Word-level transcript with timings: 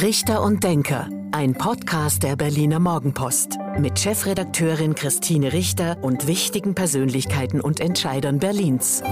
Richter 0.00 0.42
und 0.42 0.62
Denker, 0.62 1.08
ein 1.32 1.54
Podcast 1.54 2.22
der 2.22 2.36
Berliner 2.36 2.78
Morgenpost 2.78 3.58
mit 3.80 3.98
Chefredakteurin 3.98 4.94
Christine 4.94 5.52
Richter 5.52 5.98
und 6.02 6.28
wichtigen 6.28 6.76
Persönlichkeiten 6.76 7.60
und 7.60 7.80
Entscheidern 7.80 8.38
Berlins. 8.38 9.02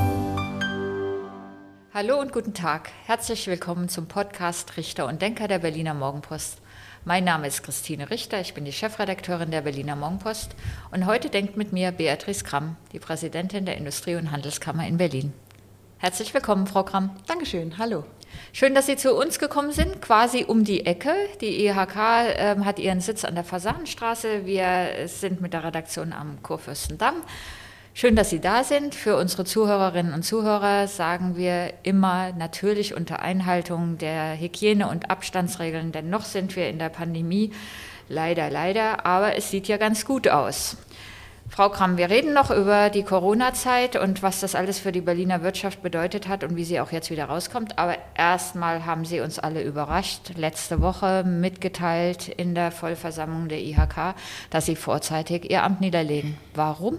Hallo 1.93 2.21
und 2.21 2.33
guten 2.33 2.54
Tag. 2.54 2.93
Herzlich 3.04 3.49
willkommen 3.49 3.88
zum 3.88 4.07
Podcast 4.07 4.77
Richter 4.77 5.09
und 5.09 5.21
Denker 5.21 5.49
der 5.49 5.59
Berliner 5.59 5.95
Morgenpost. 5.95 6.59
Mein 7.05 7.25
Name 7.25 7.49
ist 7.49 7.65
Christine 7.65 8.09
Richter, 8.09 8.41
ich 8.41 8.55
bin 8.55 8.65
die 8.65 8.73
Chefredakteurin 8.73 9.51
der 9.51 9.63
Berliner 9.63 9.97
Morgenpost 9.97 10.55
und 10.93 11.07
heute 11.07 11.31
denkt 11.31 11.57
mit 11.57 11.73
mir 11.73 11.91
Beatrice 11.91 12.45
Kramm, 12.45 12.77
die 12.93 13.01
Präsidentin 13.01 13.67
der 13.67 13.77
Industrie- 13.77 14.15
und 14.15 14.31
Handelskammer 14.31 14.87
in 14.87 14.99
Berlin. 14.99 15.33
Herzlich 15.99 16.33
willkommen, 16.33 16.69
Frau 16.69 16.84
Kramm. 16.84 17.11
Dankeschön, 17.27 17.77
hallo. 17.77 18.05
Schön, 18.52 18.74
dass 18.74 18.87
Sie 18.87 18.97
zu 18.97 19.15
uns 19.15 19.38
gekommen 19.38 19.73
sind, 19.73 20.01
quasi 20.01 20.45
um 20.45 20.65
die 20.65 20.87
Ecke. 20.87 21.12
Die 21.41 21.66
IHK 21.66 21.97
äh, 21.97 22.57
hat 22.65 22.79
ihren 22.79 23.01
Sitz 23.01 23.25
an 23.25 23.34
der 23.34 23.45
Fasanenstraße. 23.45 24.47
Wir 24.47 25.07
sind 25.07 25.41
mit 25.41 25.52
der 25.52 25.65
Redaktion 25.65 26.12
am 26.12 26.43
Kurfürstendamm. 26.43 27.16
Schön, 27.93 28.16
dass 28.16 28.30
Sie 28.30 28.41
da 28.41 28.65
sind. 28.65 28.95
Für 28.95 29.16
unsere 29.16 29.45
Zuhörerinnen 29.45 30.12
und 30.15 30.23
Zuhörer 30.23 30.87
sagen 30.87 31.37
wir 31.37 31.73
immer 31.83 32.33
natürlich 32.33 32.95
unter 32.95 33.21
Einhaltung 33.21 33.98
der 33.98 34.38
Hygiene- 34.38 34.88
und 34.88 35.10
Abstandsregeln, 35.10 35.93
denn 35.93 36.09
noch 36.09 36.24
sind 36.24 36.57
wir 36.57 36.69
in 36.69 36.79
der 36.79 36.91
Pandemie. 36.91 37.52
Leider, 38.09 38.51
leider, 38.51 39.05
aber 39.05 39.37
es 39.37 39.51
sieht 39.51 39.66
ja 39.66 39.79
ganz 39.79 40.05
gut 40.05 40.29
aus. 40.29 40.77
Frau 41.49 41.71
Kramm, 41.71 41.97
wir 41.97 42.11
reden 42.11 42.35
noch 42.35 42.51
über 42.51 42.91
die 42.91 43.03
Corona-Zeit 43.03 43.97
und 43.97 44.23
was 44.23 44.41
das 44.41 44.55
alles 44.55 44.79
für 44.79 44.93
die 44.93 45.01
Berliner 45.01 45.43
Wirtschaft 45.43 45.81
bedeutet 45.81 46.29
hat 46.29 46.45
und 46.45 46.57
wie 46.57 46.65
sie 46.65 46.81
auch 46.81 46.93
jetzt 46.93 47.11
wieder 47.11 47.27
rauskommt. 47.27 47.79
Aber 47.79 47.97
erstmal 48.17 48.85
haben 48.85 49.05
Sie 49.05 49.21
uns 49.21 49.39
alle 49.39 49.63
überrascht, 49.63 50.33
letzte 50.37 50.83
Woche 50.83 51.25
mitgeteilt 51.25 52.29
in 52.29 52.55
der 52.55 52.73
Vollversammlung 52.73 53.49
der 53.49 53.61
IHK, 53.61 54.15
dass 54.51 54.66
Sie 54.66 54.77
vorzeitig 54.77 55.51
Ihr 55.51 55.63
Amt 55.63 55.80
niederlegen. 55.80 56.37
Warum? 56.55 56.99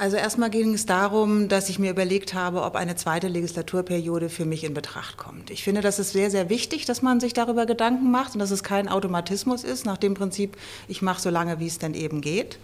Also 0.00 0.16
erstmal 0.16 0.48
ging 0.48 0.72
es 0.72 0.86
darum, 0.86 1.48
dass 1.48 1.68
ich 1.68 1.78
mir 1.78 1.90
überlegt 1.90 2.32
habe, 2.32 2.62
ob 2.62 2.74
eine 2.74 2.96
zweite 2.96 3.28
Legislaturperiode 3.28 4.30
für 4.30 4.46
mich 4.46 4.64
in 4.64 4.72
Betracht 4.72 5.18
kommt. 5.18 5.50
Ich 5.50 5.62
finde, 5.62 5.82
das 5.82 5.98
ist 5.98 6.12
sehr, 6.12 6.30
sehr 6.30 6.48
wichtig, 6.48 6.86
dass 6.86 7.02
man 7.02 7.20
sich 7.20 7.34
darüber 7.34 7.66
Gedanken 7.66 8.10
macht 8.10 8.34
und 8.34 8.38
dass 8.38 8.50
es 8.50 8.62
kein 8.62 8.88
Automatismus 8.88 9.62
ist, 9.62 9.84
nach 9.84 9.98
dem 9.98 10.14
Prinzip, 10.14 10.56
ich 10.88 11.02
mache 11.02 11.20
so 11.20 11.28
lange, 11.28 11.58
wie 11.58 11.66
es 11.66 11.78
denn 11.78 11.92
eben 11.92 12.22
geht. 12.22 12.58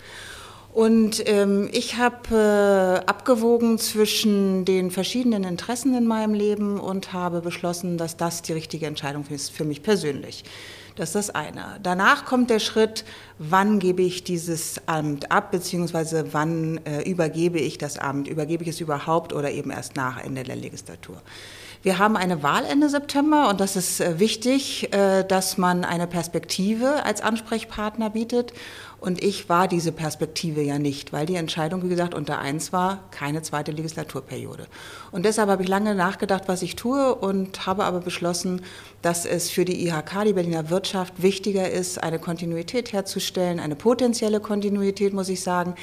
Und 0.76 1.26
ähm, 1.26 1.70
ich 1.72 1.96
habe 1.96 3.00
äh, 3.02 3.08
abgewogen 3.08 3.78
zwischen 3.78 4.66
den 4.66 4.90
verschiedenen 4.90 5.42
Interessen 5.44 5.96
in 5.96 6.06
meinem 6.06 6.34
Leben 6.34 6.78
und 6.78 7.14
habe 7.14 7.40
beschlossen, 7.40 7.96
dass 7.96 8.18
das 8.18 8.42
die 8.42 8.52
richtige 8.52 8.84
Entscheidung 8.84 9.24
ist 9.30 9.50
für 9.50 9.64
mich 9.64 9.82
persönlich. 9.82 10.44
Das 10.94 11.08
ist 11.08 11.14
das 11.14 11.30
eine. 11.30 11.78
Danach 11.82 12.26
kommt 12.26 12.50
der 12.50 12.58
Schritt, 12.58 13.06
wann 13.38 13.78
gebe 13.78 14.02
ich 14.02 14.22
dieses 14.22 14.86
Amt 14.86 15.32
ab, 15.32 15.50
beziehungsweise 15.50 16.34
wann 16.34 16.78
äh, 16.84 17.08
übergebe 17.08 17.58
ich 17.58 17.78
das 17.78 17.98
Amt? 17.98 18.28
Übergebe 18.28 18.62
ich 18.62 18.68
es 18.68 18.80
überhaupt 18.82 19.32
oder 19.32 19.50
eben 19.50 19.70
erst 19.70 19.96
nach 19.96 20.22
Ende 20.22 20.42
der 20.42 20.56
Legislatur? 20.56 21.22
Wir 21.82 21.98
haben 21.98 22.16
eine 22.16 22.42
Wahl 22.42 22.64
Ende 22.64 22.88
September 22.88 23.48
und 23.48 23.60
das 23.60 23.76
ist 23.76 24.00
äh, 24.00 24.18
wichtig, 24.18 24.92
äh, 24.92 25.22
dass 25.22 25.56
man 25.56 25.84
eine 25.84 26.06
Perspektive 26.06 27.04
als 27.04 27.20
Ansprechpartner 27.20 28.10
bietet. 28.10 28.52
Und 29.06 29.22
ich 29.22 29.48
war 29.48 29.68
diese 29.68 29.92
Perspektive 29.92 30.62
ja 30.62 30.80
nicht, 30.80 31.12
weil 31.12 31.26
die 31.26 31.36
Entscheidung, 31.36 31.84
wie 31.84 31.88
gesagt, 31.88 32.12
unter 32.12 32.40
eins 32.40 32.72
war, 32.72 33.04
keine 33.12 33.40
zweite 33.40 33.70
Legislaturperiode. 33.70 34.66
Und 35.12 35.24
deshalb 35.24 35.48
habe 35.48 35.62
ich 35.62 35.68
lange 35.68 35.94
nachgedacht, 35.94 36.48
was 36.48 36.60
ich 36.62 36.74
tue 36.74 37.14
und 37.14 37.68
habe 37.68 37.84
aber 37.84 38.00
beschlossen, 38.00 38.62
dass 39.02 39.24
es 39.24 39.48
für 39.48 39.64
die 39.64 39.86
IHK, 39.86 40.24
die 40.24 40.32
Berliner 40.32 40.70
Wirtschaft, 40.70 41.22
wichtiger 41.22 41.70
ist, 41.70 42.02
eine 42.02 42.18
Kontinuität 42.18 42.92
herzustellen, 42.92 43.60
eine 43.60 43.76
potenzielle 43.76 44.40
Kontinuität, 44.40 45.14
muss 45.14 45.28
ich 45.28 45.40
sagen. 45.40 45.76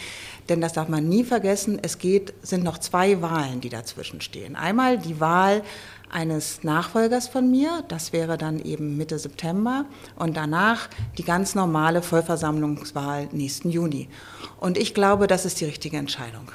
Denn 0.49 0.59
das 0.59 0.73
darf 0.73 0.90
man 0.90 1.07
nie 1.07 1.23
vergessen, 1.23 1.79
es 1.81 2.00
geht, 2.00 2.34
sind 2.41 2.66
noch 2.66 2.78
zwei 2.78 3.22
Wahlen, 3.22 3.61
die 3.61 3.69
dazwischen 3.69 4.19
stehen. 4.19 4.57
Einmal 4.57 4.97
die 4.97 5.22
Wahl 5.22 5.61
eines 6.13 6.63
Nachfolgers 6.63 7.28
von 7.28 7.50
mir. 7.50 7.84
Das 7.88 8.13
wäre 8.13 8.38
dann 8.38 8.59
eben 8.59 8.97
Mitte 8.97 9.19
September. 9.19 9.85
Und 10.16 10.38
danach 10.38 10.90
die 11.18 11.24
ganz 11.24 11.56
normale 11.56 12.01
Vollversammlungswahl 12.01 13.29
nächsten 13.31 13.69
Juni. 13.69 14.07
Und 14.59 14.78
ich 14.78 14.94
glaube, 14.94 15.28
das 15.28 15.46
ist 15.46 15.59
die 15.59 15.66
richtige 15.66 15.97
Entscheidung. 15.97 16.52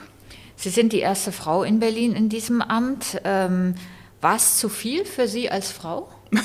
Sie 0.56 0.70
sind 0.70 0.92
die 0.92 1.00
erste 1.00 1.32
Frau 1.32 1.62
in 1.62 1.78
Berlin 1.78 2.14
in 2.14 2.28
diesem 2.28 2.62
Amt. 2.62 3.20
Ähm, 3.24 3.74
war 4.20 4.36
es 4.36 4.58
zu 4.58 4.68
viel 4.68 5.04
für 5.04 5.28
Sie 5.28 5.50
als 5.50 5.70
Frau? 5.70 6.08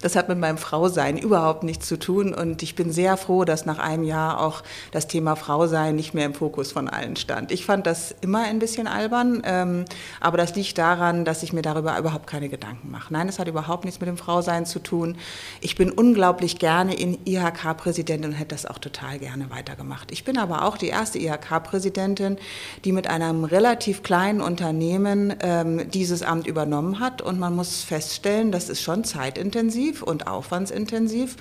Das 0.00 0.16
hat 0.16 0.28
mit 0.28 0.38
meinem 0.38 0.58
Frausein 0.58 1.16
überhaupt 1.16 1.62
nichts 1.62 1.86
zu 1.86 1.98
tun 1.98 2.34
und 2.34 2.62
ich 2.62 2.74
bin 2.74 2.92
sehr 2.92 3.16
froh, 3.16 3.44
dass 3.44 3.66
nach 3.66 3.78
einem 3.78 4.04
Jahr 4.04 4.40
auch 4.40 4.62
das 4.90 5.06
Thema 5.06 5.36
Frausein 5.36 5.96
nicht 5.96 6.14
mehr 6.14 6.26
im 6.26 6.34
Fokus 6.34 6.72
von 6.72 6.88
allen 6.88 7.16
stand. 7.16 7.52
Ich 7.52 7.64
fand 7.64 7.86
das 7.86 8.14
immer 8.20 8.40
ein 8.44 8.58
bisschen 8.58 8.86
albern, 8.86 9.42
ähm, 9.44 9.84
aber 10.20 10.36
das 10.36 10.54
liegt 10.54 10.76
daran, 10.78 11.24
dass 11.24 11.42
ich 11.42 11.52
mir 11.52 11.62
darüber 11.62 11.98
überhaupt 11.98 12.26
keine 12.26 12.48
Gedanken 12.48 12.90
mache. 12.90 13.12
Nein, 13.12 13.28
es 13.28 13.38
hat 13.38 13.48
überhaupt 13.48 13.84
nichts 13.84 14.00
mit 14.00 14.08
dem 14.08 14.16
Frausein 14.16 14.66
zu 14.66 14.78
tun. 14.78 15.16
Ich 15.60 15.76
bin 15.76 15.90
unglaublich 15.90 16.58
gerne 16.58 16.94
in 16.94 17.18
IHK-Präsidentin 17.24 18.30
und 18.30 18.36
hätte 18.36 18.54
das 18.54 18.66
auch 18.66 18.78
total 18.78 19.18
gerne 19.18 19.50
weitergemacht. 19.50 20.12
Ich 20.12 20.24
bin 20.24 20.38
aber 20.38 20.64
auch 20.64 20.76
die 20.76 20.88
erste 20.88 21.18
IHK-Präsidentin, 21.18 22.38
die 22.84 22.92
mit 22.92 23.06
einem 23.06 23.44
relativ 23.44 24.02
kleinen 24.02 24.40
Unternehmen 24.40 25.34
ähm, 25.40 25.90
dieses 25.90 26.22
Amt 26.22 26.46
übernommen 26.46 27.00
hat 27.00 27.22
und 27.22 27.38
man 27.38 27.54
muss 27.54 27.82
feststellen, 27.82 28.52
das 28.52 28.68
ist 28.68 28.82
schon 28.82 29.03
zeitintensiv 29.04 30.02
und 30.02 30.26
aufwandsintensiv. 30.26 31.36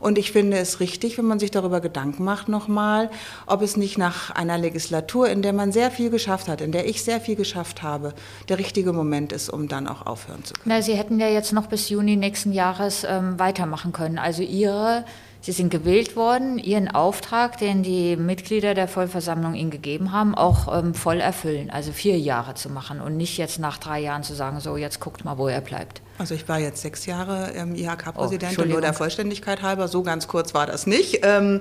Und 0.00 0.18
ich 0.18 0.32
finde 0.32 0.58
es 0.58 0.80
richtig, 0.80 1.16
wenn 1.16 1.24
man 1.24 1.38
sich 1.38 1.50
darüber 1.50 1.80
Gedanken 1.80 2.24
macht 2.24 2.48
nochmal, 2.48 3.10
ob 3.46 3.62
es 3.62 3.76
nicht 3.76 3.96
nach 3.96 4.30
einer 4.30 4.58
Legislatur, 4.58 5.28
in 5.30 5.40
der 5.40 5.54
man 5.54 5.72
sehr 5.72 5.90
viel 5.90 6.10
geschafft 6.10 6.48
hat, 6.48 6.60
in 6.60 6.72
der 6.72 6.86
ich 6.86 7.02
sehr 7.02 7.20
viel 7.20 7.36
geschafft 7.36 7.82
habe, 7.82 8.12
der 8.50 8.58
richtige 8.58 8.92
Moment 8.92 9.32
ist, 9.32 9.48
um 9.48 9.66
dann 9.66 9.88
auch 9.88 10.04
aufhören 10.04 10.44
zu 10.44 10.52
können. 10.52 10.64
Na, 10.66 10.82
Sie 10.82 10.94
hätten 10.94 11.20
ja 11.20 11.28
jetzt 11.28 11.52
noch 11.52 11.68
bis 11.68 11.88
Juni 11.88 12.16
nächsten 12.16 12.52
Jahres 12.52 13.06
ähm, 13.08 13.38
weitermachen 13.38 13.92
können. 13.92 14.18
Also 14.18 14.42
Ihre 14.42 15.06
Sie 15.44 15.52
sind 15.52 15.68
gewählt 15.68 16.16
worden, 16.16 16.58
Ihren 16.58 16.88
Auftrag, 16.88 17.58
den 17.58 17.82
die 17.82 18.16
Mitglieder 18.16 18.72
der 18.72 18.88
Vollversammlung 18.88 19.52
Ihnen 19.52 19.70
gegeben 19.70 20.10
haben, 20.10 20.34
auch 20.34 20.74
ähm, 20.74 20.94
voll 20.94 21.20
erfüllen. 21.20 21.68
Also 21.68 21.92
vier 21.92 22.18
Jahre 22.18 22.54
zu 22.54 22.70
machen 22.70 23.02
und 23.02 23.18
nicht 23.18 23.36
jetzt 23.36 23.58
nach 23.58 23.76
drei 23.76 24.00
Jahren 24.00 24.22
zu 24.22 24.32
sagen, 24.32 24.60
so 24.60 24.78
jetzt 24.78 25.00
guckt 25.00 25.26
mal, 25.26 25.36
wo 25.36 25.46
er 25.46 25.60
bleibt. 25.60 26.00
Also 26.16 26.34
ich 26.34 26.48
war 26.48 26.60
jetzt 26.60 26.80
sechs 26.80 27.04
Jahre 27.04 27.52
ähm, 27.54 27.74
IHK-Präsidentin, 27.74 28.64
oh, 28.64 28.72
nur 28.72 28.80
der 28.80 28.94
Vollständigkeit 28.94 29.60
halber, 29.60 29.86
so 29.86 30.02
ganz 30.02 30.28
kurz 30.28 30.54
war 30.54 30.66
das 30.66 30.86
nicht. 30.86 31.20
Ähm, 31.22 31.60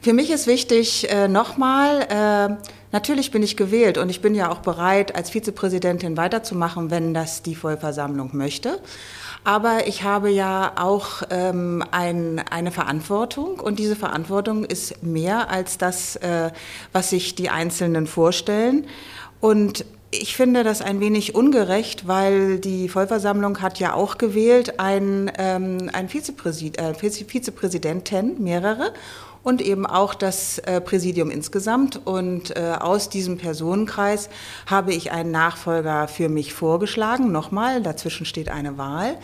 für 0.00 0.14
mich 0.14 0.32
ist 0.32 0.48
wichtig, 0.48 1.08
äh, 1.08 1.28
nochmal, 1.28 2.00
äh, 2.10 2.56
natürlich 2.90 3.30
bin 3.30 3.44
ich 3.44 3.56
gewählt 3.56 3.98
und 3.98 4.08
ich 4.08 4.20
bin 4.20 4.34
ja 4.34 4.50
auch 4.50 4.58
bereit, 4.58 5.14
als 5.14 5.30
Vizepräsidentin 5.30 6.16
weiterzumachen, 6.16 6.90
wenn 6.90 7.14
das 7.14 7.44
die 7.44 7.54
Vollversammlung 7.54 8.30
möchte. 8.36 8.80
Aber 9.44 9.88
ich 9.88 10.04
habe 10.04 10.30
ja 10.30 10.72
auch 10.76 11.22
ähm, 11.30 11.82
ein, 11.90 12.40
eine 12.50 12.70
Verantwortung 12.70 13.58
und 13.58 13.78
diese 13.80 13.96
Verantwortung 13.96 14.64
ist 14.64 15.02
mehr 15.02 15.50
als 15.50 15.78
das, 15.78 16.16
äh, 16.16 16.50
was 16.92 17.10
sich 17.10 17.34
die 17.34 17.50
Einzelnen 17.50 18.06
vorstellen. 18.06 18.86
Und 19.40 19.84
ich 20.12 20.36
finde 20.36 20.62
das 20.62 20.80
ein 20.80 21.00
wenig 21.00 21.34
ungerecht, 21.34 22.06
weil 22.06 22.60
die 22.60 22.88
Vollversammlung 22.88 23.60
hat 23.62 23.80
ja 23.80 23.94
auch 23.94 24.18
gewählt 24.18 24.78
ein, 24.78 25.32
ähm, 25.38 25.90
ein 25.92 26.08
Vizepräsid 26.08 26.78
äh, 26.78 26.94
Vizepräsidenten, 26.94 28.42
mehrere 28.42 28.92
und 29.42 29.60
eben 29.60 29.86
auch 29.86 30.14
das 30.14 30.58
äh, 30.58 30.80
Präsidium 30.80 31.30
insgesamt. 31.30 32.06
Und 32.06 32.56
äh, 32.56 32.76
aus 32.78 33.08
diesem 33.08 33.38
Personenkreis 33.38 34.28
habe 34.66 34.92
ich 34.94 35.12
einen 35.12 35.30
Nachfolger 35.30 36.08
für 36.08 36.28
mich 36.28 36.54
vorgeschlagen. 36.54 37.32
Nochmal, 37.32 37.82
dazwischen 37.82 38.26
steht 38.26 38.48
eine 38.48 38.78
Wahl. 38.78 39.16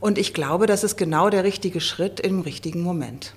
Und 0.00 0.18
ich 0.18 0.34
glaube, 0.34 0.66
das 0.66 0.84
ist 0.84 0.96
genau 0.96 1.30
der 1.30 1.44
richtige 1.44 1.80
Schritt 1.80 2.20
im 2.20 2.40
richtigen 2.40 2.82
Moment. 2.82 3.34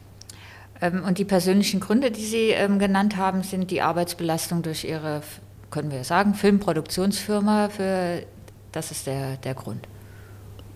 Ähm, 0.81 1.03
und 1.05 1.17
die 1.17 1.25
persönlichen 1.25 1.79
Gründe, 1.79 2.11
die 2.11 2.25
Sie 2.25 2.49
ähm, 2.49 2.79
genannt 2.79 3.17
haben, 3.17 3.43
sind 3.43 3.71
die 3.71 3.81
Arbeitsbelastung 3.81 4.61
durch 4.61 4.85
Ihre, 4.85 5.21
können 5.71 5.91
wir 5.91 6.03
sagen, 6.03 6.35
Filmproduktionsfirma. 6.35 7.69
Für, 7.69 8.23
das 8.71 8.91
ist 8.91 9.07
der, 9.07 9.37
der 9.37 9.55
Grund. 9.55 9.87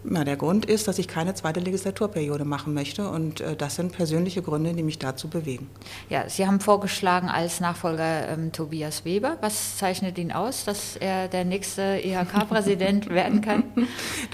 Na, 0.05 0.25
der 0.25 0.35
Grund 0.35 0.65
ist, 0.65 0.89
dass 0.89 0.99
ich 0.99 1.07
keine 1.07 1.33
zweite 1.33 1.61
Legislaturperiode 1.61 2.43
machen 2.43 2.73
möchte 2.73 3.09
und 3.09 3.39
äh, 3.39 3.55
das 3.55 3.75
sind 3.75 3.93
persönliche 3.93 4.41
Gründe, 4.41 4.73
die 4.73 4.83
mich 4.83 4.99
dazu 4.99 5.29
bewegen. 5.29 5.69
Ja, 6.09 6.27
Sie 6.27 6.45
haben 6.45 6.59
vorgeschlagen 6.59 7.29
als 7.29 7.61
Nachfolger 7.61 8.27
ähm, 8.27 8.51
Tobias 8.51 9.05
Weber. 9.05 9.37
Was 9.39 9.77
zeichnet 9.77 10.17
ihn 10.17 10.33
aus, 10.33 10.65
dass 10.65 10.97
er 10.97 11.29
der 11.29 11.45
nächste 11.45 12.01
IHK-Präsident 12.03 13.09
werden 13.09 13.39
kann? 13.39 13.63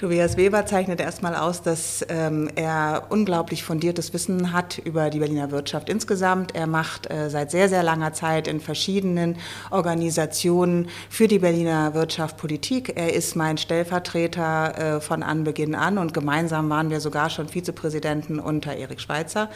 Tobias 0.00 0.36
Weber 0.36 0.66
zeichnet 0.66 1.00
erstmal 1.00 1.36
aus, 1.36 1.62
dass 1.62 2.04
ähm, 2.08 2.50
er 2.56 3.06
unglaublich 3.10 3.62
fundiertes 3.62 4.12
Wissen 4.12 4.52
hat 4.52 4.78
über 4.78 5.08
die 5.08 5.20
Berliner 5.20 5.52
Wirtschaft 5.52 5.88
insgesamt. 5.88 6.52
Er 6.56 6.66
macht 6.66 7.08
äh, 7.08 7.30
seit 7.30 7.52
sehr, 7.52 7.68
sehr 7.68 7.84
langer 7.84 8.12
Zeit 8.12 8.48
in 8.48 8.58
verschiedenen 8.58 9.36
Organisationen 9.70 10.88
für 11.08 11.28
die 11.28 11.38
Berliner 11.38 11.94
Wirtschaft 11.94 12.38
Politik. 12.38 12.94
Er 12.96 13.14
ist 13.14 13.36
mein 13.36 13.56
Stellvertreter 13.56 14.96
äh, 14.96 15.00
von 15.00 15.22
Anbeginn 15.22 15.59
Beginn 15.60 15.74
an 15.74 15.98
und 15.98 16.14
gemeinsam 16.14 16.70
waren 16.70 16.88
wir 16.88 17.00
sogar 17.00 17.28
schon 17.28 17.46
Vizepräsidenten 17.46 18.40
unter 18.40 18.74
Erik 18.74 18.98
Schweitzer. 18.98 19.50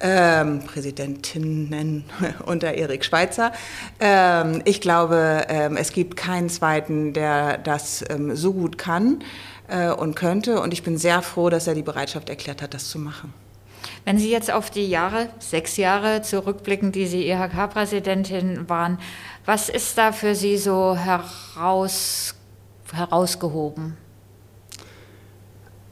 Ähm, 0.00 0.64
Präsidentinnen 0.64 2.04
unter 2.44 2.74
Erik 2.74 3.04
Schweitzer. 3.04 3.52
Ähm, 4.00 4.62
ich 4.64 4.80
glaube, 4.80 5.46
ähm, 5.48 5.76
es 5.76 5.92
gibt 5.92 6.16
keinen 6.16 6.48
zweiten, 6.48 7.12
der 7.12 7.58
das 7.58 8.04
ähm, 8.08 8.34
so 8.34 8.52
gut 8.52 8.78
kann 8.78 9.20
äh, 9.68 9.90
und 9.90 10.16
könnte. 10.16 10.60
Und 10.60 10.72
ich 10.72 10.82
bin 10.82 10.98
sehr 10.98 11.22
froh, 11.22 11.50
dass 11.50 11.68
er 11.68 11.74
die 11.74 11.82
Bereitschaft 11.82 12.28
erklärt 12.28 12.60
hat, 12.60 12.74
das 12.74 12.88
zu 12.88 12.98
machen. 12.98 13.32
Wenn 14.04 14.18
Sie 14.18 14.30
jetzt 14.30 14.50
auf 14.50 14.70
die 14.70 14.88
Jahre, 14.88 15.28
sechs 15.38 15.76
Jahre 15.76 16.22
zurückblicken, 16.22 16.90
die 16.90 17.06
Sie 17.06 17.28
IHK-Präsidentin 17.28 18.68
waren, 18.68 18.98
was 19.44 19.68
ist 19.68 19.98
da 19.98 20.10
für 20.10 20.34
Sie 20.34 20.58
so 20.58 20.96
heraus, 20.96 22.34
herausgehoben? 22.92 23.96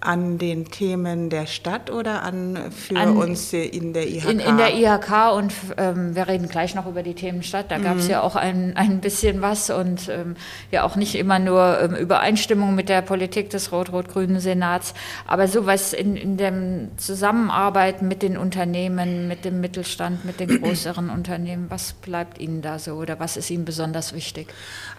An 0.00 0.38
den 0.38 0.66
Themen 0.66 1.31
der 1.31 1.46
Stadt 1.46 1.90
oder 1.90 2.22
an 2.22 2.70
für 2.70 2.96
an, 2.96 3.16
uns 3.16 3.52
in 3.52 3.93
der 3.93 4.08
IHK? 4.08 4.31
In, 4.31 4.40
in 4.40 4.56
der 4.56 4.75
IHK 4.75 5.34
und 5.34 5.52
ähm, 5.78 6.14
wir 6.14 6.28
reden 6.28 6.48
gleich 6.48 6.75
noch 6.75 6.87
über 6.87 7.02
die 7.02 7.14
Themen 7.14 7.43
Stadt. 7.43 7.70
Da 7.70 7.78
gab 7.78 7.96
es 7.96 8.04
mhm. 8.04 8.10
ja 8.10 8.22
auch 8.22 8.37
ein, 8.37 8.76
ein 8.76 9.00
bisschen 9.00 9.43
was 9.43 9.70
und 9.70 10.08
ähm, 10.08 10.37
ja 10.70 10.84
auch 10.84 10.96
nicht 10.96 11.14
immer 11.14 11.38
nur 11.38 11.81
ähm, 11.81 11.94
Übereinstimmung 11.94 12.75
mit 12.75 12.88
der 12.88 13.02
Politik 13.02 13.50
des 13.50 13.72
rot-rot-grünen 13.72 14.40
Senats, 14.40 14.94
aber 15.26 15.48
sowas 15.48 15.93
in, 15.93 16.16
in 16.16 16.37
der 16.37 16.52
Zusammenarbeit 16.96 18.02
mit 18.02 18.22
den 18.22 18.37
Unternehmen, 18.37 19.28
mit 19.28 19.44
dem 19.44 19.60
Mittelstand, 19.60 20.25
mit 20.25 20.40
den 20.40 20.60
größeren 20.62 21.10
Unternehmen. 21.10 21.66
Was 21.69 21.94
bleibt 21.94 22.38
Ihnen 22.38 22.62
da 22.62 22.78
so 22.78 22.94
oder 22.94 23.19
was 23.19 23.37
ist 23.37 23.50
Ihnen 23.50 23.64
besonders 23.64 24.12
wichtig? 24.12 24.49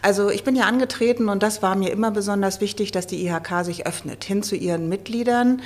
Also 0.02 0.30
ich 0.30 0.44
bin 0.44 0.56
ja 0.56 0.64
angetreten 0.64 1.28
und 1.28 1.42
das 1.42 1.62
war 1.62 1.76
mir 1.76 1.90
immer 1.90 2.10
besonders 2.10 2.60
wichtig, 2.60 2.92
dass 2.92 3.06
die 3.06 3.26
IHK 3.26 3.64
sich 3.64 3.86
öffnet 3.86 4.24
hin 4.24 4.42
zu 4.42 4.56
ihren 4.56 4.87
Mitgliedern, 4.88 5.62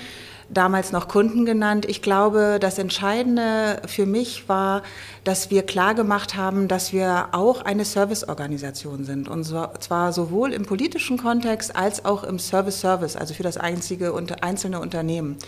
damals 0.49 0.93
noch 0.93 1.09
Kunden 1.09 1.47
genannt. 1.47 1.87
Ich 1.89 2.03
glaube, 2.03 2.59
das 2.61 2.79
Entscheidende 2.79 3.81
für 3.87 4.05
mich 4.05 4.49
war, 4.49 4.83
dass 5.25 5.51
wir 5.51 5.63
klargemacht 5.63 6.37
haben, 6.37 6.69
dass 6.69 6.93
wir 6.93 7.29
auch 7.33 7.63
eine 7.63 7.85
Serviceorganisation 7.85 9.05
sind. 9.05 9.29
Und 9.29 9.45
zwar 9.45 10.13
sowohl 10.13 10.53
im 10.53 10.67
politischen 10.67 11.17
Kontext 11.17 11.75
als 11.75 12.05
auch 12.05 12.25
im 12.25 12.39
Service-Service, 12.39 13.17
also 13.17 13.33
für 13.33 13.45
das 13.45 13.57
einzige, 13.57 14.13
einzelne 14.43 14.81
Unternehmen. 14.81 15.39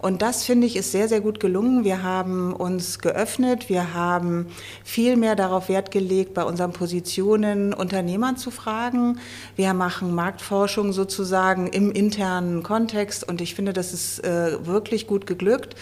Und 0.00 0.22
das 0.22 0.44
finde 0.44 0.66
ich 0.66 0.76
ist 0.76 0.92
sehr, 0.92 1.08
sehr 1.08 1.20
gut 1.20 1.40
gelungen. 1.40 1.82
Wir 1.82 2.02
haben 2.02 2.52
uns 2.52 3.00
geöffnet. 3.00 3.68
Wir 3.68 3.94
haben 3.94 4.46
viel 4.84 5.16
mehr 5.16 5.34
darauf 5.34 5.68
Wert 5.68 5.90
gelegt, 5.90 6.34
bei 6.34 6.44
unseren 6.44 6.72
Positionen 6.72 7.74
Unternehmern 7.74 8.36
zu 8.36 8.52
fragen. 8.52 9.18
Wir 9.56 9.74
machen 9.74 10.14
Marktforschung 10.14 10.92
sozusagen 10.92 11.66
im 11.66 11.90
internen 11.90 12.62
Kontext. 12.62 13.28
Und 13.28 13.40
ich 13.40 13.56
finde, 13.56 13.72
das 13.72 13.92
ist 13.92 14.24
äh, 14.24 14.64
wirklich 14.64 15.08
gut 15.08 15.26
geglückt, 15.26 15.74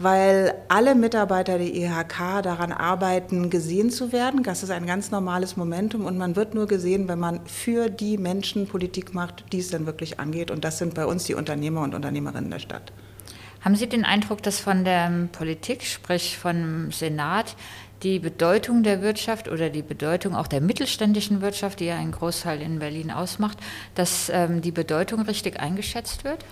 weil 0.00 0.54
alle 0.68 0.96
Mitarbeiter 0.96 1.58
der 1.58 1.72
IHK 1.72 2.42
daran 2.42 2.72
arbeiten, 2.72 3.50
gesehen 3.50 3.90
zu 3.90 4.10
werden. 4.10 4.42
Das 4.42 4.64
ist 4.64 4.70
ein 4.70 4.86
ganz 4.86 5.12
normales 5.12 5.56
Momentum. 5.56 6.06
Und 6.06 6.18
man 6.18 6.34
wird 6.34 6.54
nur 6.54 6.66
gesehen, 6.66 7.06
wenn 7.06 7.20
man 7.20 7.40
für 7.46 7.88
die 7.88 8.18
Menschen 8.18 8.66
Politik 8.66 9.14
macht, 9.14 9.44
die 9.52 9.60
es 9.60 9.70
dann 9.70 9.86
wirklich 9.86 10.18
angeht. 10.18 10.50
Und 10.50 10.64
das 10.64 10.78
sind 10.78 10.94
bei 10.94 11.06
uns 11.06 11.24
die 11.24 11.34
Unternehmer 11.34 11.82
und 11.82 11.94
Unternehmerinnen 11.94 12.50
der 12.50 12.58
Stadt. 12.58 12.92
Haben 13.62 13.76
Sie 13.76 13.88
den 13.88 14.04
Eindruck, 14.04 14.42
dass 14.42 14.58
von 14.58 14.84
der 14.84 15.28
Politik, 15.32 15.84
sprich 15.84 16.38
vom 16.38 16.90
Senat, 16.92 17.56
die 18.02 18.18
Bedeutung 18.18 18.82
der 18.82 19.02
Wirtschaft 19.02 19.48
oder 19.48 19.68
die 19.68 19.82
Bedeutung 19.82 20.34
auch 20.34 20.46
der 20.46 20.62
mittelständischen 20.62 21.42
Wirtschaft, 21.42 21.80
die 21.80 21.86
ja 21.86 21.96
einen 21.96 22.12
Großteil 22.12 22.62
in 22.62 22.78
Berlin 22.78 23.10
ausmacht, 23.10 23.58
dass 23.94 24.30
ähm, 24.30 24.62
die 24.62 24.70
Bedeutung 24.70 25.20
richtig 25.22 25.60
eingeschätzt 25.60 26.24
wird? 26.24 26.44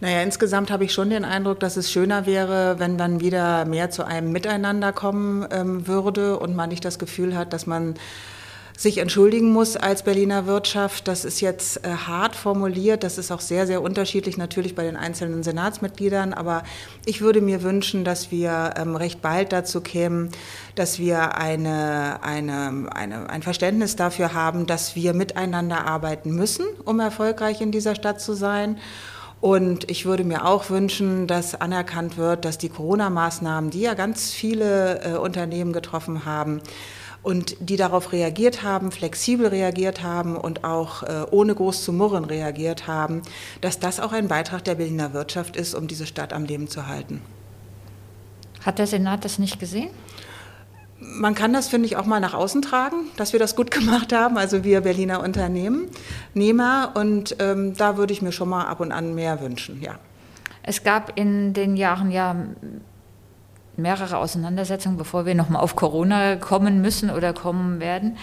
Naja, 0.00 0.22
insgesamt 0.22 0.70
habe 0.70 0.84
ich 0.84 0.92
schon 0.92 1.10
den 1.10 1.24
Eindruck, 1.24 1.60
dass 1.60 1.76
es 1.76 1.90
schöner 1.90 2.26
wäre, 2.26 2.78
wenn 2.78 2.98
dann 2.98 3.20
wieder 3.20 3.64
mehr 3.64 3.90
zu 3.90 4.04
einem 4.04 4.32
Miteinander 4.32 4.92
kommen 4.92 5.46
ähm, 5.50 5.86
würde 5.86 6.38
und 6.38 6.56
man 6.56 6.68
nicht 6.68 6.84
das 6.84 6.98
Gefühl 6.98 7.36
hat, 7.36 7.52
dass 7.52 7.66
man 7.66 7.94
sich 8.78 8.98
entschuldigen 8.98 9.50
muss 9.50 9.76
als 9.76 10.04
Berliner 10.04 10.46
Wirtschaft. 10.46 11.08
Das 11.08 11.24
ist 11.24 11.40
jetzt 11.40 11.84
äh, 11.84 11.88
hart 11.88 12.36
formuliert. 12.36 13.02
Das 13.02 13.18
ist 13.18 13.32
auch 13.32 13.40
sehr, 13.40 13.66
sehr 13.66 13.82
unterschiedlich 13.82 14.36
natürlich 14.36 14.76
bei 14.76 14.84
den 14.84 14.96
einzelnen 14.96 15.42
Senatsmitgliedern. 15.42 16.32
Aber 16.32 16.62
ich 17.04 17.20
würde 17.20 17.40
mir 17.40 17.64
wünschen, 17.64 18.04
dass 18.04 18.30
wir 18.30 18.74
ähm, 18.76 18.94
recht 18.94 19.20
bald 19.20 19.52
dazu 19.52 19.80
kämen, 19.80 20.30
dass 20.76 21.00
wir 21.00 21.36
eine, 21.36 22.22
eine, 22.22 22.86
eine, 22.94 23.28
ein 23.28 23.42
Verständnis 23.42 23.96
dafür 23.96 24.32
haben, 24.32 24.66
dass 24.66 24.94
wir 24.94 25.12
miteinander 25.12 25.84
arbeiten 25.84 26.30
müssen, 26.30 26.64
um 26.84 27.00
erfolgreich 27.00 27.60
in 27.60 27.72
dieser 27.72 27.96
Stadt 27.96 28.20
zu 28.20 28.34
sein. 28.34 28.78
Und 29.40 29.90
ich 29.90 30.06
würde 30.06 30.22
mir 30.22 30.46
auch 30.46 30.70
wünschen, 30.70 31.26
dass 31.26 31.56
anerkannt 31.56 32.16
wird, 32.16 32.44
dass 32.44 32.58
die 32.58 32.68
Corona-Maßnahmen, 32.68 33.70
die 33.70 33.80
ja 33.80 33.94
ganz 33.94 34.30
viele 34.30 35.00
äh, 35.02 35.16
Unternehmen 35.16 35.72
getroffen 35.72 36.24
haben, 36.24 36.60
und 37.22 37.56
die 37.60 37.76
darauf 37.76 38.12
reagiert 38.12 38.62
haben, 38.62 38.90
flexibel 38.90 39.48
reagiert 39.48 40.02
haben 40.02 40.36
und 40.36 40.64
auch 40.64 41.02
äh, 41.02 41.26
ohne 41.30 41.54
groß 41.54 41.84
zu 41.84 41.92
murren 41.92 42.24
reagiert 42.24 42.86
haben, 42.86 43.22
dass 43.60 43.78
das 43.78 44.00
auch 44.00 44.12
ein 44.12 44.28
Beitrag 44.28 44.64
der 44.64 44.76
Berliner 44.76 45.12
Wirtschaft 45.12 45.56
ist, 45.56 45.74
um 45.74 45.88
diese 45.88 46.06
Stadt 46.06 46.32
am 46.32 46.44
Leben 46.44 46.68
zu 46.68 46.86
halten. 46.86 47.20
Hat 48.64 48.78
der 48.78 48.86
Senat 48.86 49.24
das 49.24 49.38
nicht 49.38 49.58
gesehen? 49.58 49.90
Man 51.00 51.34
kann 51.34 51.52
das, 51.52 51.68
finde 51.68 51.86
ich, 51.86 51.96
auch 51.96 52.06
mal 52.06 52.18
nach 52.18 52.34
außen 52.34 52.60
tragen, 52.60 52.96
dass 53.16 53.32
wir 53.32 53.40
das 53.40 53.56
gut 53.56 53.70
gemacht 53.72 54.12
haben, 54.12 54.36
also 54.36 54.64
wir 54.64 54.80
Berliner 54.80 55.22
Unternehmen, 55.22 55.88
Nehmer. 56.34 56.92
Und 56.94 57.36
ähm, 57.38 57.76
da 57.76 57.96
würde 57.96 58.12
ich 58.12 58.22
mir 58.22 58.32
schon 58.32 58.48
mal 58.48 58.66
ab 58.66 58.80
und 58.80 58.92
an 58.92 59.14
mehr 59.14 59.40
wünschen, 59.40 59.80
ja. 59.80 59.98
Es 60.62 60.82
gab 60.82 61.18
in 61.18 61.54
den 61.54 61.78
Jahren 61.78 62.10
ja 62.10 62.36
mehrere 63.78 64.18
Auseinandersetzungen, 64.18 64.98
bevor 64.98 65.26
wir 65.26 65.34
nochmal 65.34 65.62
auf 65.62 65.76
Corona 65.76 66.36
kommen 66.36 66.82
müssen 66.82 67.10
oder 67.10 67.32
kommen 67.32 67.80
werden. 67.80 68.16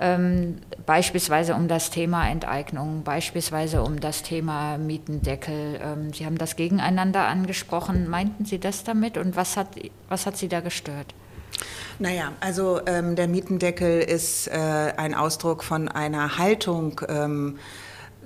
Ähm, 0.00 0.56
beispielsweise 0.86 1.54
um 1.54 1.68
das 1.68 1.90
Thema 1.90 2.28
Enteignung, 2.28 3.04
beispielsweise 3.04 3.82
um 3.82 4.00
das 4.00 4.22
Thema 4.22 4.76
Mietendeckel. 4.76 5.78
Ähm, 5.80 6.12
Sie 6.12 6.26
haben 6.26 6.36
das 6.36 6.56
gegeneinander 6.56 7.26
angesprochen. 7.26 8.08
Meinten 8.08 8.44
Sie 8.44 8.58
das 8.58 8.82
damit 8.82 9.16
und 9.16 9.36
was 9.36 9.56
hat, 9.56 9.68
was 10.08 10.26
hat 10.26 10.36
Sie 10.36 10.48
da 10.48 10.60
gestört? 10.60 11.14
Naja, 12.00 12.32
also 12.40 12.80
ähm, 12.86 13.14
der 13.14 13.28
Mietendeckel 13.28 14.00
ist 14.00 14.48
äh, 14.48 14.52
ein 14.96 15.14
Ausdruck 15.14 15.62
von 15.62 15.88
einer 15.88 16.38
Haltung, 16.38 17.00
ähm, 17.08 17.58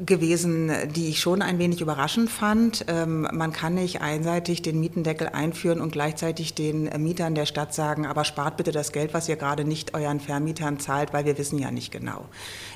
gewesen, 0.04 0.70
die 0.94 1.08
ich 1.08 1.20
schon 1.20 1.42
ein 1.42 1.58
wenig 1.58 1.80
überraschend 1.80 2.30
fand. 2.30 2.84
Ähm, 2.88 3.28
man 3.32 3.52
kann 3.52 3.74
nicht 3.74 4.00
einseitig 4.00 4.62
den 4.62 4.80
Mietendeckel 4.80 5.28
einführen 5.28 5.80
und 5.80 5.92
gleichzeitig 5.92 6.54
den 6.54 6.84
Mietern 7.02 7.34
der 7.34 7.46
Stadt 7.46 7.74
sagen, 7.74 8.06
aber 8.06 8.24
spart 8.24 8.56
bitte 8.56 8.72
das 8.72 8.92
Geld, 8.92 9.14
was 9.14 9.28
ihr 9.28 9.36
gerade 9.36 9.64
nicht 9.64 9.94
euren 9.94 10.20
Vermietern 10.20 10.78
zahlt, 10.78 11.12
weil 11.12 11.24
wir 11.24 11.38
wissen 11.38 11.58
ja 11.58 11.70
nicht 11.70 11.90
genau. 11.90 12.26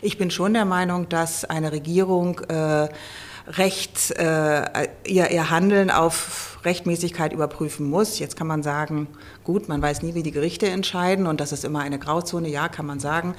Ich 0.00 0.18
bin 0.18 0.30
schon 0.30 0.54
der 0.54 0.64
Meinung, 0.64 1.08
dass 1.08 1.44
eine 1.44 1.72
Regierung 1.72 2.40
äh, 2.40 2.88
Recht, 3.48 4.12
äh, 4.12 4.88
ihr, 5.04 5.30
ihr 5.30 5.50
Handeln 5.50 5.90
auf 5.90 6.60
Rechtmäßigkeit 6.64 7.32
überprüfen 7.32 7.90
muss. 7.90 8.20
Jetzt 8.20 8.36
kann 8.36 8.46
man 8.46 8.62
sagen, 8.62 9.08
gut, 9.42 9.68
man 9.68 9.82
weiß 9.82 10.02
nie, 10.02 10.14
wie 10.14 10.22
die 10.22 10.30
Gerichte 10.30 10.68
entscheiden 10.68 11.26
und 11.26 11.40
das 11.40 11.50
ist 11.50 11.64
immer 11.64 11.80
eine 11.80 11.98
Grauzone. 11.98 12.48
Ja, 12.48 12.68
kann 12.68 12.86
man 12.86 13.00
sagen. 13.00 13.34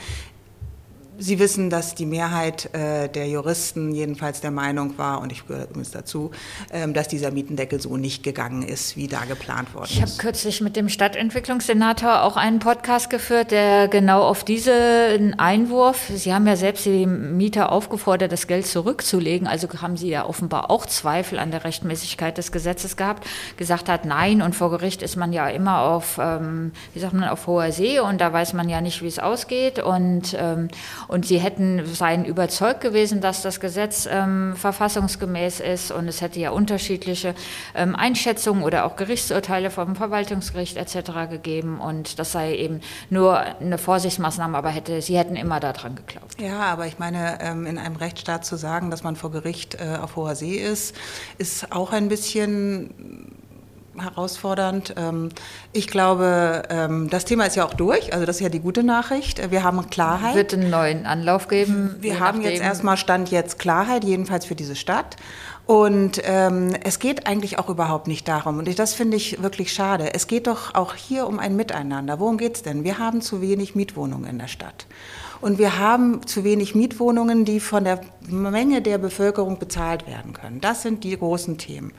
Sie 1.19 1.37
wissen, 1.37 1.69
dass 1.69 1.93
die 1.93 2.05
Mehrheit 2.07 2.73
äh, 2.73 3.07
der 3.07 3.27
Juristen 3.27 3.93
jedenfalls 3.93 4.41
der 4.41 4.49
Meinung 4.49 4.97
war, 4.97 5.21
und 5.21 5.31
ich 5.31 5.45
gehöre 5.47 5.65
übrigens 5.65 5.91
dazu, 5.91 6.31
ähm, 6.71 6.93
dass 6.93 7.07
dieser 7.07 7.29
Mietendeckel 7.31 7.79
so 7.79 7.97
nicht 7.97 8.23
gegangen 8.23 8.63
ist, 8.63 8.97
wie 8.97 9.07
da 9.07 9.23
geplant 9.25 9.73
worden 9.75 9.89
ich 9.89 10.01
ist. 10.01 10.05
Ich 10.05 10.11
habe 10.13 10.21
kürzlich 10.21 10.61
mit 10.61 10.75
dem 10.75 10.89
Stadtentwicklungssenator 10.89 12.23
auch 12.23 12.35
einen 12.35 12.59
Podcast 12.59 13.09
geführt, 13.09 13.51
der 13.51 13.87
genau 13.87 14.23
auf 14.23 14.43
diesen 14.43 15.39
Einwurf, 15.39 16.09
Sie 16.13 16.33
haben 16.33 16.47
ja 16.47 16.55
selbst 16.55 16.85
die 16.85 17.05
Mieter 17.05 17.71
aufgefordert, 17.71 18.31
das 18.31 18.47
Geld 18.47 18.65
zurückzulegen, 18.65 19.47
also 19.47 19.67
haben 19.81 19.97
Sie 19.97 20.09
ja 20.09 20.25
offenbar 20.25 20.71
auch 20.71 20.85
Zweifel 20.87 21.37
an 21.37 21.51
der 21.51 21.63
Rechtmäßigkeit 21.63 22.37
des 22.37 22.51
Gesetzes 22.51 22.97
gehabt, 22.97 23.27
gesagt 23.57 23.87
hat, 23.87 24.05
nein, 24.05 24.41
und 24.41 24.55
vor 24.55 24.71
Gericht 24.71 25.03
ist 25.03 25.15
man 25.15 25.31
ja 25.31 25.47
immer 25.47 25.81
auf, 25.81 26.19
ähm, 26.19 26.71
wie 26.93 26.99
sagt 26.99 27.13
man, 27.13 27.29
auf 27.29 27.45
hoher 27.45 27.71
See 27.71 27.99
und 27.99 28.19
da 28.19 28.33
weiß 28.33 28.53
man 28.53 28.67
ja 28.67 28.81
nicht, 28.81 29.01
wie 29.03 29.07
es 29.07 29.19
ausgeht 29.19 29.77
und 29.79 30.35
ähm, 30.39 30.69
und 31.07 31.25
sie 31.25 31.39
hätten, 31.39 31.85
seien 31.85 32.25
überzeugt 32.25 32.81
gewesen, 32.81 33.21
dass 33.21 33.41
das 33.41 33.59
Gesetz 33.59 34.07
ähm, 34.09 34.55
verfassungsgemäß 34.55 35.59
ist 35.59 35.91
und 35.91 36.07
es 36.07 36.21
hätte 36.21 36.39
ja 36.39 36.51
unterschiedliche 36.51 37.35
ähm, 37.75 37.95
Einschätzungen 37.95 38.63
oder 38.63 38.85
auch 38.85 38.95
Gerichtsurteile 38.95 39.69
vom 39.69 39.95
Verwaltungsgericht 39.95 40.77
etc. 40.77 41.29
gegeben 41.29 41.79
und 41.79 42.19
das 42.19 42.31
sei 42.31 42.55
eben 42.55 42.81
nur 43.09 43.39
eine 43.39 43.77
Vorsichtsmaßnahme, 43.77 44.57
aber 44.57 44.69
hätte, 44.69 45.01
sie 45.01 45.17
hätten 45.17 45.35
immer 45.35 45.59
daran 45.59 45.95
geglaubt. 45.95 46.39
Ja, 46.39 46.61
aber 46.61 46.87
ich 46.87 46.99
meine, 46.99 47.39
ähm, 47.41 47.65
in 47.65 47.77
einem 47.77 47.95
Rechtsstaat 47.95 48.45
zu 48.45 48.55
sagen, 48.55 48.91
dass 48.91 49.03
man 49.03 49.15
vor 49.15 49.31
Gericht 49.31 49.75
äh, 49.75 49.97
auf 50.01 50.15
hoher 50.15 50.35
See 50.35 50.55
ist, 50.55 50.95
ist 51.37 51.71
auch 51.71 51.91
ein 51.91 52.07
bisschen 52.07 53.42
herausfordernd. 53.97 54.93
Ähm, 54.97 55.29
ich 55.71 55.87
glaube, 55.87 56.63
ähm, 56.69 57.09
das 57.09 57.25
Thema 57.25 57.45
ist 57.45 57.55
ja 57.55 57.65
auch 57.65 57.73
durch, 57.73 58.13
also 58.13 58.25
das 58.25 58.37
ist 58.37 58.41
ja 58.41 58.49
die 58.49 58.59
gute 58.59 58.83
Nachricht. 58.83 59.51
Wir 59.51 59.63
haben 59.63 59.89
Klarheit. 59.89 60.35
Wird 60.35 60.53
einen 60.53 60.69
neuen 60.69 61.05
Anlauf 61.05 61.47
geben? 61.47 61.95
Wir 61.99 62.19
haben 62.19 62.41
jetzt 62.41 62.61
erstmal 62.61 62.97
Stand 62.97 63.31
jetzt 63.31 63.59
Klarheit, 63.59 64.03
jedenfalls 64.03 64.45
für 64.45 64.55
diese 64.55 64.75
Stadt. 64.75 65.17
Und 65.65 66.21
ähm, 66.25 66.75
es 66.83 66.99
geht 66.99 67.25
eigentlich 67.25 67.57
auch 67.57 67.69
überhaupt 67.69 68.07
nicht 68.07 68.27
darum, 68.27 68.57
und 68.57 68.79
das 68.79 68.93
finde 68.93 69.15
ich 69.15 69.41
wirklich 69.41 69.71
schade, 69.71 70.13
es 70.13 70.27
geht 70.27 70.47
doch 70.47 70.75
auch 70.75 70.93
hier 70.93 71.25
um 71.25 71.39
ein 71.39 71.55
Miteinander. 71.55 72.19
Worum 72.19 72.37
geht 72.37 72.57
es 72.57 72.63
denn? 72.63 72.83
Wir 72.83 72.99
haben 72.99 73.21
zu 73.21 73.41
wenig 73.41 73.73
Mietwohnungen 73.73 74.29
in 74.29 74.39
der 74.39 74.47
Stadt. 74.47 74.87
Und 75.39 75.59
wir 75.59 75.77
haben 75.77 76.25
zu 76.25 76.43
wenig 76.43 76.75
Mietwohnungen, 76.75 77.45
die 77.45 77.59
von 77.59 77.83
der 77.83 78.01
Menge 78.27 78.81
der 78.81 78.97
Bevölkerung 78.97 79.59
bezahlt 79.59 80.07
werden 80.07 80.33
können. 80.33 80.61
Das 80.61 80.81
sind 80.81 81.03
die 81.03 81.17
großen 81.17 81.57
Themen. 81.57 81.91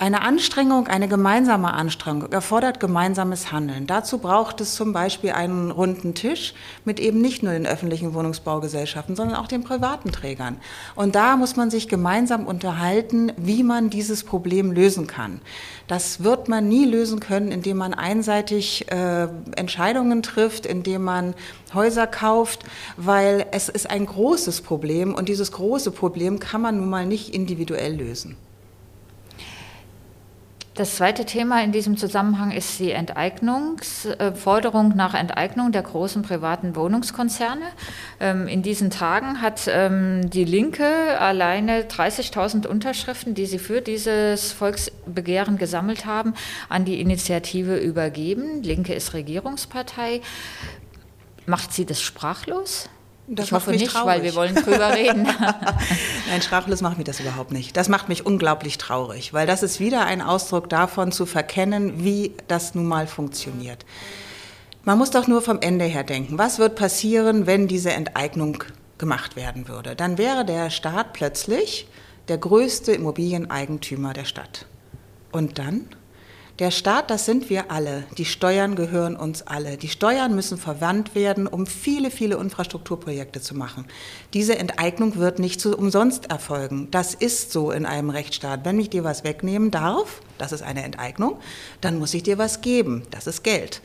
Eine 0.00 0.22
Anstrengung, 0.22 0.86
eine 0.86 1.08
gemeinsame 1.08 1.74
Anstrengung 1.74 2.32
erfordert 2.32 2.80
gemeinsames 2.80 3.52
Handeln. 3.52 3.86
Dazu 3.86 4.16
braucht 4.16 4.62
es 4.62 4.74
zum 4.74 4.94
Beispiel 4.94 5.32
einen 5.32 5.70
runden 5.70 6.14
Tisch 6.14 6.54
mit 6.86 6.98
eben 6.98 7.20
nicht 7.20 7.42
nur 7.42 7.52
den 7.52 7.66
öffentlichen 7.66 8.14
Wohnungsbaugesellschaften, 8.14 9.14
sondern 9.14 9.36
auch 9.36 9.46
den 9.46 9.62
privaten 9.62 10.10
Trägern. 10.10 10.56
Und 10.94 11.16
da 11.16 11.36
muss 11.36 11.56
man 11.56 11.70
sich 11.70 11.86
gemeinsam 11.86 12.46
unterhalten, 12.46 13.30
wie 13.36 13.62
man 13.62 13.90
dieses 13.90 14.24
Problem 14.24 14.72
lösen 14.72 15.06
kann. 15.06 15.42
Das 15.86 16.24
wird 16.24 16.48
man 16.48 16.66
nie 16.66 16.86
lösen 16.86 17.20
können, 17.20 17.52
indem 17.52 17.76
man 17.76 17.92
einseitig 17.92 18.90
äh, 18.90 19.28
Entscheidungen 19.54 20.22
trifft, 20.22 20.64
indem 20.64 21.04
man 21.04 21.34
Häuser 21.74 22.06
kauft, 22.06 22.64
weil 22.96 23.44
es 23.52 23.68
ist 23.68 23.90
ein 23.90 24.06
großes 24.06 24.62
Problem 24.62 25.14
und 25.14 25.28
dieses 25.28 25.52
große 25.52 25.90
Problem 25.90 26.38
kann 26.38 26.62
man 26.62 26.78
nun 26.78 26.88
mal 26.88 27.04
nicht 27.04 27.34
individuell 27.34 27.96
lösen. 27.96 28.38
Das 30.74 30.96
zweite 30.96 31.24
Thema 31.24 31.64
in 31.64 31.72
diesem 31.72 31.96
Zusammenhang 31.96 32.50
ist 32.52 32.78
die 32.78 32.92
Enteignungsforderung 32.92 34.94
nach 34.94 35.14
Enteignung 35.14 35.72
der 35.72 35.82
großen 35.82 36.22
privaten 36.22 36.76
Wohnungskonzerne. 36.76 37.64
Ähm, 38.20 38.46
in 38.46 38.62
diesen 38.62 38.90
Tagen 38.90 39.42
hat 39.42 39.68
ähm, 39.68 40.30
die 40.30 40.44
Linke 40.44 41.18
alleine 41.18 41.82
30.000 41.82 42.68
Unterschriften, 42.68 43.34
die 43.34 43.46
sie 43.46 43.58
für 43.58 43.80
dieses 43.80 44.52
Volksbegehren 44.52 45.58
gesammelt 45.58 46.06
haben, 46.06 46.34
an 46.68 46.84
die 46.84 47.00
Initiative 47.00 47.76
übergeben. 47.76 48.62
Linke 48.62 48.94
ist 48.94 49.12
Regierungspartei. 49.12 50.20
Macht 51.46 51.72
sie 51.72 51.84
das 51.84 52.00
sprachlos? 52.00 52.88
Das 53.32 53.46
ich 53.46 53.52
hoffe 53.52 53.70
nicht, 53.70 53.86
traurig. 53.86 54.06
weil 54.06 54.22
wir 54.24 54.34
wollen 54.34 54.56
drüber 54.56 54.90
reden. 54.94 55.22
Nein, 55.22 56.42
sprachlos 56.42 56.82
macht 56.82 56.98
mich 56.98 57.06
das 57.06 57.20
überhaupt 57.20 57.52
nicht. 57.52 57.76
Das 57.76 57.88
macht 57.88 58.08
mich 58.08 58.26
unglaublich 58.26 58.76
traurig, 58.76 59.32
weil 59.32 59.46
das 59.46 59.62
ist 59.62 59.78
wieder 59.78 60.04
ein 60.04 60.20
Ausdruck 60.20 60.68
davon 60.68 61.12
zu 61.12 61.26
verkennen, 61.26 62.02
wie 62.04 62.32
das 62.48 62.74
nun 62.74 62.86
mal 62.86 63.06
funktioniert. 63.06 63.86
Man 64.82 64.98
muss 64.98 65.10
doch 65.10 65.28
nur 65.28 65.42
vom 65.42 65.60
Ende 65.60 65.84
her 65.84 66.02
denken. 66.02 66.38
Was 66.38 66.58
wird 66.58 66.74
passieren, 66.74 67.46
wenn 67.46 67.68
diese 67.68 67.92
Enteignung 67.92 68.64
gemacht 68.98 69.36
werden 69.36 69.68
würde? 69.68 69.94
Dann 69.94 70.18
wäre 70.18 70.44
der 70.44 70.68
Staat 70.70 71.12
plötzlich 71.12 71.86
der 72.26 72.38
größte 72.38 72.92
Immobilieneigentümer 72.92 74.12
der 74.12 74.24
Stadt. 74.24 74.66
Und 75.30 75.58
dann? 75.58 75.86
Der 76.60 76.70
Staat, 76.70 77.10
das 77.10 77.24
sind 77.24 77.48
wir 77.48 77.70
alle. 77.70 78.04
Die 78.18 78.26
Steuern 78.26 78.76
gehören 78.76 79.16
uns 79.16 79.40
alle. 79.40 79.78
Die 79.78 79.88
Steuern 79.88 80.34
müssen 80.34 80.58
verwandt 80.58 81.14
werden, 81.14 81.46
um 81.46 81.66
viele, 81.66 82.10
viele 82.10 82.36
Infrastrukturprojekte 82.36 83.40
zu 83.40 83.56
machen. 83.56 83.86
Diese 84.34 84.58
Enteignung 84.58 85.16
wird 85.16 85.38
nicht 85.38 85.58
zu 85.58 85.74
umsonst 85.74 86.30
erfolgen. 86.30 86.88
Das 86.90 87.14
ist 87.14 87.50
so 87.50 87.70
in 87.70 87.86
einem 87.86 88.10
Rechtsstaat. 88.10 88.66
Wenn 88.66 88.78
ich 88.78 88.90
dir 88.90 89.04
was 89.04 89.24
wegnehmen 89.24 89.70
darf, 89.70 90.20
das 90.36 90.52
ist 90.52 90.60
eine 90.60 90.82
Enteignung, 90.82 91.38
dann 91.80 91.98
muss 91.98 92.12
ich 92.12 92.24
dir 92.24 92.36
was 92.36 92.60
geben. 92.60 93.04
Das 93.10 93.26
ist 93.26 93.42
Geld. 93.42 93.80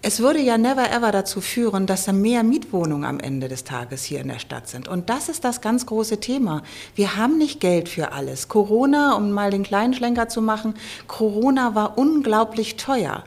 Es 0.00 0.20
würde 0.20 0.38
ja 0.38 0.58
never 0.58 0.92
ever 0.92 1.10
dazu 1.10 1.40
führen, 1.40 1.86
dass 1.86 2.04
da 2.04 2.12
mehr 2.12 2.44
Mietwohnungen 2.44 3.04
am 3.04 3.18
Ende 3.18 3.48
des 3.48 3.64
Tages 3.64 4.04
hier 4.04 4.20
in 4.20 4.28
der 4.28 4.38
Stadt 4.38 4.68
sind. 4.68 4.86
Und 4.86 5.10
das 5.10 5.28
ist 5.28 5.42
das 5.42 5.60
ganz 5.60 5.86
große 5.86 6.20
Thema. 6.20 6.62
Wir 6.94 7.16
haben 7.16 7.36
nicht 7.36 7.58
Geld 7.58 7.88
für 7.88 8.12
alles. 8.12 8.46
Corona, 8.46 9.16
um 9.16 9.32
mal 9.32 9.50
den 9.50 9.64
kleinen 9.64 9.94
Schlenker 9.94 10.28
zu 10.28 10.40
machen, 10.40 10.74
Corona 11.08 11.74
war 11.74 11.98
unglaublich 11.98 12.76
teuer. 12.76 13.24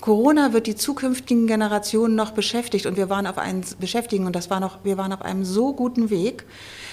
Corona 0.00 0.54
wird 0.54 0.66
die 0.66 0.76
zukünftigen 0.76 1.46
Generationen 1.46 2.14
noch 2.14 2.30
beschäftigt 2.30 2.86
und 2.86 2.96
wir 2.96 3.10
waren 3.10 3.26
auf 3.26 3.36
einen 3.36 3.62
beschäftigen 3.78 4.26
und 4.26 4.34
das 4.34 4.48
war 4.48 4.60
noch, 4.60 4.78
wir 4.82 4.96
waren 4.96 5.12
auf 5.12 5.22
einem 5.22 5.44
so 5.44 5.74
guten 5.74 6.08
Weg. 6.08 6.44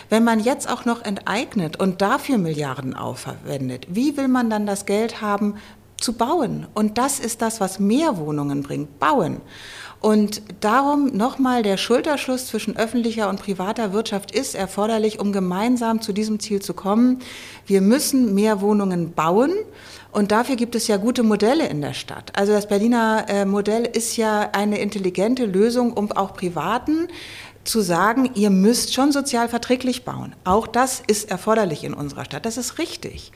Wenn 0.10 0.26
man 0.26 0.42
jetzt 0.42 0.70
auch 0.70 0.84
noch 0.84 1.04
enteignet 1.04 1.80
und 1.80 2.02
dafür 2.02 2.38
Milliarden 2.38 2.96
aufwendet, 2.96 3.88
wie 3.90 4.18
will 4.18 4.28
man 4.28 4.50
dann 4.50 4.66
das 4.66 4.86
Geld 4.86 5.22
haben 5.22 5.56
zu 6.02 6.14
bauen. 6.14 6.68
Und 6.74 6.98
das 6.98 7.20
ist 7.20 7.42
das, 7.42 7.60
was 7.62 7.80
mehr 7.80 8.18
Wohnungen 8.18 8.64
bringt, 8.64 9.00
bauen. 9.00 9.42
Und 10.02 10.42
darum 10.62 11.16
nochmal 11.16 11.62
der 11.62 11.78
Schulterschluss 11.78 12.48
zwischen 12.48 12.76
öffentlicher 12.76 13.30
und 13.30 13.40
privater 13.40 13.94
Wirtschaft 13.94 14.32
ist 14.32 14.56
erforderlich, 14.56 15.20
um 15.20 15.32
gemeinsam 15.32 16.02
zu 16.02 16.12
diesem 16.12 16.40
Ziel 16.40 16.60
zu 16.60 16.74
kommen. 16.74 17.20
Wir 17.68 17.82
müssen 17.82 18.34
mehr 18.34 18.62
Wohnungen 18.62 19.14
bauen. 19.14 19.52
Und 20.12 20.32
dafür 20.32 20.56
gibt 20.56 20.76
es 20.76 20.88
ja 20.88 20.98
gute 20.98 21.22
Modelle 21.24 21.68
in 21.68 21.82
der 21.82 21.94
Stadt. 21.94 22.34
Also 22.36 22.52
das 22.52 22.68
Berliner 22.68 23.26
äh, 23.30 23.46
Modell 23.46 23.86
ist 23.86 24.18
ja 24.18 24.50
eine 24.54 24.80
intelligente 24.80 25.46
Lösung, 25.46 25.94
um 25.94 26.12
auch 26.12 26.34
Privaten 26.34 27.08
zu 27.64 27.82
sagen, 27.82 28.32
ihr 28.34 28.50
müsst 28.50 28.94
schon 28.94 29.12
sozial 29.12 29.48
verträglich 29.48 30.04
bauen. 30.04 30.36
Auch 30.44 30.66
das 30.66 31.02
ist 31.06 31.30
erforderlich 31.30 31.84
in 31.84 31.94
unserer 31.94 32.26
Stadt. 32.26 32.46
Das 32.46 32.58
ist 32.58 32.80
richtig 32.80 33.32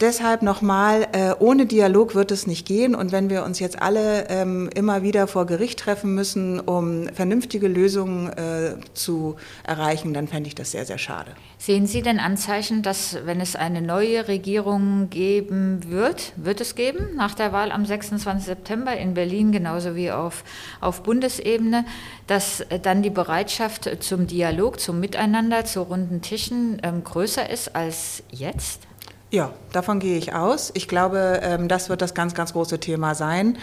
deshalb 0.00 0.42
nochmal, 0.42 1.06
äh, 1.12 1.34
ohne 1.38 1.66
Dialog 1.66 2.14
wird 2.14 2.30
es 2.30 2.46
nicht 2.46 2.66
gehen. 2.66 2.94
Und 2.94 3.12
wenn 3.12 3.30
wir 3.30 3.44
uns 3.44 3.58
jetzt 3.58 3.80
alle 3.80 4.28
ähm, 4.28 4.70
immer 4.74 5.02
wieder 5.02 5.26
vor 5.26 5.46
Gericht 5.46 5.78
treffen 5.78 6.14
müssen, 6.14 6.60
um 6.60 7.08
vernünftige 7.08 7.68
Lösungen 7.68 8.28
äh, 8.32 8.76
zu 8.94 9.36
erreichen, 9.64 10.14
dann 10.14 10.28
fände 10.28 10.48
ich 10.48 10.54
das 10.54 10.70
sehr, 10.70 10.84
sehr 10.84 10.98
schade. 10.98 11.32
Sehen 11.58 11.86
Sie 11.86 12.02
denn 12.02 12.18
Anzeichen, 12.18 12.82
dass 12.82 13.18
wenn 13.24 13.40
es 13.40 13.56
eine 13.56 13.80
neue 13.82 14.28
Regierung 14.28 15.08
geben 15.10 15.80
wird, 15.88 16.32
wird 16.36 16.60
es 16.60 16.74
geben, 16.74 17.16
nach 17.16 17.34
der 17.34 17.52
Wahl 17.52 17.72
am 17.72 17.84
26. 17.84 18.44
September 18.44 18.96
in 18.96 19.14
Berlin, 19.14 19.52
genauso 19.52 19.96
wie 19.96 20.10
auf, 20.10 20.44
auf 20.80 21.02
Bundesebene, 21.02 21.84
dass 22.26 22.64
dann 22.82 23.02
die 23.02 23.10
Bereitschaft 23.10 23.90
zum 24.00 24.26
Dialog, 24.26 24.80
zum 24.80 25.00
Miteinander, 25.00 25.64
zu 25.64 25.82
runden 25.82 26.20
Tischen 26.20 26.78
ähm, 26.82 27.04
größer 27.04 27.48
ist 27.48 27.74
als 27.74 28.22
jetzt? 28.30 28.86
Ja, 29.32 29.52
davon 29.72 29.98
gehe 29.98 30.16
ich 30.16 30.34
aus. 30.34 30.70
Ich 30.74 30.86
glaube, 30.86 31.40
ähm, 31.42 31.66
das 31.66 31.88
wird 31.88 32.00
das 32.00 32.14
ganz, 32.14 32.34
ganz 32.34 32.52
große 32.52 32.78
Thema 32.78 33.16
sein. 33.16 33.58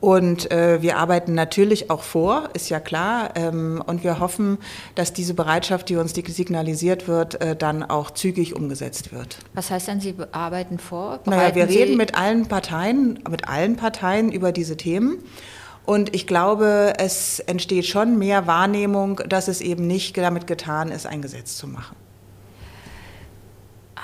Und 0.00 0.50
äh, 0.52 0.80
wir 0.80 0.96
arbeiten 0.96 1.34
natürlich 1.34 1.90
auch 1.90 2.04
vor, 2.04 2.50
ist 2.54 2.68
ja 2.68 2.78
klar. 2.78 3.30
Ähm, 3.34 3.82
und 3.84 4.04
wir 4.04 4.20
hoffen, 4.20 4.58
dass 4.94 5.12
diese 5.12 5.34
Bereitschaft, 5.34 5.88
die 5.88 5.96
uns 5.96 6.14
signalisiert 6.14 7.08
wird, 7.08 7.40
äh, 7.40 7.56
dann 7.56 7.82
auch 7.82 8.12
zügig 8.12 8.54
umgesetzt 8.54 9.12
wird. 9.12 9.38
Was 9.54 9.72
heißt 9.72 9.88
denn, 9.88 10.00
Sie 10.00 10.14
arbeiten 10.30 10.78
vor? 10.78 11.18
Bereiten 11.18 11.30
naja, 11.30 11.54
wir 11.56 11.66
Sie 11.66 11.78
reden 11.78 11.96
mit 11.96 12.14
allen 12.14 12.46
Parteien, 12.46 13.18
mit 13.28 13.48
allen 13.48 13.74
Parteien 13.74 14.30
über 14.30 14.52
diese 14.52 14.76
Themen. 14.76 15.24
Und 15.84 16.14
ich 16.14 16.28
glaube, 16.28 16.92
es 16.98 17.40
entsteht 17.40 17.86
schon 17.86 18.18
mehr 18.18 18.46
Wahrnehmung, 18.46 19.20
dass 19.28 19.48
es 19.48 19.60
eben 19.62 19.88
nicht 19.88 20.16
damit 20.16 20.46
getan 20.46 20.92
ist, 20.92 21.06
ein 21.06 21.22
Gesetz 21.22 21.56
zu 21.56 21.66
machen. 21.66 21.96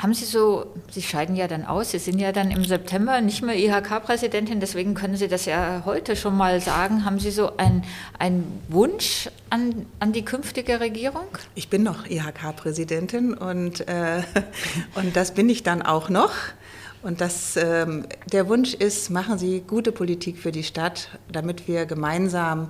Haben 0.05 0.13
Sie 0.13 0.27
so, 0.27 0.67
Sie 0.91 1.01
scheiden 1.01 1.35
ja 1.35 1.49
dann 1.49 1.65
aus, 1.65 1.93
Sie 1.93 1.99
sind 1.99 2.19
ja 2.19 2.31
dann 2.31 2.51
im 2.51 2.63
September 2.63 3.23
nicht 3.23 3.41
mehr 3.41 3.57
IHK-Präsidentin, 3.57 4.61
deswegen 4.61 4.93
können 4.93 5.17
Sie 5.17 5.29
das 5.29 5.47
ja 5.47 5.81
heute 5.87 6.15
schon 6.15 6.37
mal 6.37 6.61
sagen. 6.61 7.07
Haben 7.07 7.19
Sie 7.19 7.31
so 7.31 7.57
einen 7.57 8.61
Wunsch 8.69 9.31
an, 9.49 9.87
an 10.01 10.13
die 10.13 10.23
künftige 10.23 10.79
Regierung? 10.79 11.25
Ich 11.55 11.71
bin 11.71 11.83
noch 11.83 12.05
IHK-Präsidentin 12.05 13.33
und, 13.33 13.89
äh, 13.89 14.23
und 14.95 15.17
das 15.17 15.33
bin 15.33 15.49
ich 15.49 15.63
dann 15.63 15.81
auch 15.81 16.11
noch. 16.11 16.35
Und 17.03 17.23
das, 17.23 17.57
ähm, 17.57 18.05
der 18.31 18.47
Wunsch 18.51 18.75
ist, 18.75 19.09
machen 19.09 19.39
Sie 19.39 19.63
gute 19.67 19.91
Politik 19.91 20.37
für 20.37 20.53
die 20.53 20.65
Stadt, 20.65 21.19
damit 21.33 21.67
wir 21.67 21.87
gemeinsam 21.87 22.69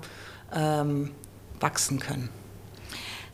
ähm, 0.54 1.10
wachsen 1.58 1.98
können. 1.98 2.28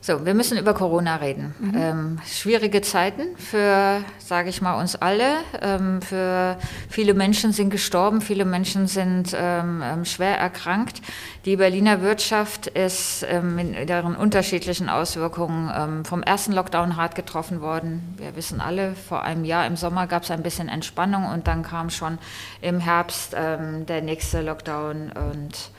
So, 0.02 0.24
wir 0.24 0.32
müssen 0.32 0.56
über 0.56 0.72
Corona 0.72 1.16
reden. 1.16 1.54
Mhm. 1.58 1.74
Ähm, 1.76 2.18
schwierige 2.26 2.80
Zeiten 2.80 3.36
für, 3.36 4.02
sage 4.18 4.48
ich 4.48 4.62
mal, 4.62 4.80
uns 4.80 4.96
alle. 4.96 5.36
Ähm, 5.60 6.00
für 6.00 6.56
viele 6.88 7.12
Menschen 7.12 7.52
sind 7.52 7.68
gestorben, 7.68 8.22
viele 8.22 8.46
Menschen 8.46 8.86
sind 8.86 9.36
ähm, 9.36 9.82
ähm 9.84 10.06
schwer 10.06 10.38
erkrankt. 10.38 11.02
Die 11.44 11.56
Berliner 11.56 12.00
Wirtschaft 12.00 12.66
ist 12.68 13.26
ähm, 13.28 13.58
in 13.58 13.74
ihren 13.74 14.16
unterschiedlichen 14.16 14.88
Auswirkungen 14.88 15.70
ähm, 15.76 16.04
vom 16.06 16.22
ersten 16.22 16.52
Lockdown 16.52 16.96
hart 16.96 17.14
getroffen 17.14 17.60
worden. 17.60 18.14
Wir 18.16 18.34
wissen 18.36 18.62
alle, 18.62 18.94
vor 18.94 19.22
einem 19.22 19.44
Jahr 19.44 19.66
im 19.66 19.76
Sommer 19.76 20.06
gab 20.06 20.22
es 20.22 20.30
ein 20.30 20.42
bisschen 20.42 20.70
Entspannung 20.70 21.26
und 21.26 21.46
dann 21.46 21.62
kam 21.62 21.90
schon 21.90 22.18
im 22.62 22.80
Herbst 22.80 23.32
der 23.32 24.02
nächste 24.02 24.40
Lockdown 24.40 25.12
und 25.12 25.70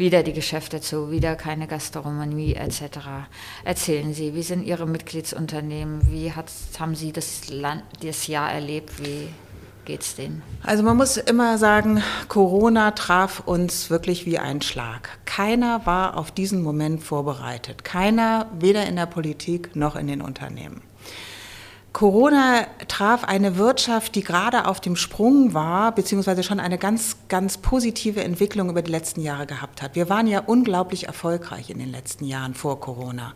wieder 0.00 0.22
die 0.22 0.32
Geschäfte 0.32 0.80
zu, 0.80 1.10
wieder 1.12 1.36
keine 1.36 1.68
Gastronomie 1.68 2.54
etc. 2.54 2.98
Erzählen 3.64 4.12
Sie, 4.14 4.34
wie 4.34 4.42
sind 4.42 4.64
Ihre 4.64 4.86
Mitgliedsunternehmen? 4.86 6.10
Wie 6.10 6.32
hat, 6.32 6.46
haben 6.80 6.96
Sie 6.96 7.12
das, 7.12 7.48
Land, 7.50 7.84
das 8.02 8.26
Jahr 8.26 8.50
erlebt? 8.50 8.98
Wie 8.98 9.28
geht 9.84 10.00
es 10.00 10.16
denen? 10.16 10.42
Also 10.62 10.82
man 10.82 10.96
muss 10.96 11.18
immer 11.18 11.58
sagen, 11.58 12.02
Corona 12.28 12.92
traf 12.92 13.40
uns 13.40 13.90
wirklich 13.90 14.24
wie 14.24 14.38
ein 14.38 14.62
Schlag. 14.62 15.18
Keiner 15.26 15.84
war 15.84 16.16
auf 16.16 16.30
diesen 16.30 16.62
Moment 16.62 17.02
vorbereitet. 17.02 17.84
Keiner, 17.84 18.46
weder 18.58 18.86
in 18.86 18.96
der 18.96 19.06
Politik 19.06 19.76
noch 19.76 19.96
in 19.96 20.06
den 20.06 20.22
Unternehmen. 20.22 20.82
Corona 21.92 22.66
traf 22.86 23.24
eine 23.24 23.56
Wirtschaft, 23.56 24.14
die 24.14 24.22
gerade 24.22 24.66
auf 24.66 24.80
dem 24.80 24.94
Sprung 24.94 25.54
war, 25.54 25.92
beziehungsweise 25.92 26.44
schon 26.44 26.60
eine 26.60 26.78
ganz, 26.78 27.16
ganz 27.28 27.58
positive 27.58 28.22
Entwicklung 28.22 28.70
über 28.70 28.82
die 28.82 28.92
letzten 28.92 29.20
Jahre 29.20 29.46
gehabt 29.46 29.82
hat. 29.82 29.96
Wir 29.96 30.08
waren 30.08 30.28
ja 30.28 30.40
unglaublich 30.40 31.08
erfolgreich 31.08 31.68
in 31.68 31.78
den 31.78 31.90
letzten 31.90 32.24
Jahren 32.24 32.54
vor 32.54 32.80
Corona. 32.80 33.34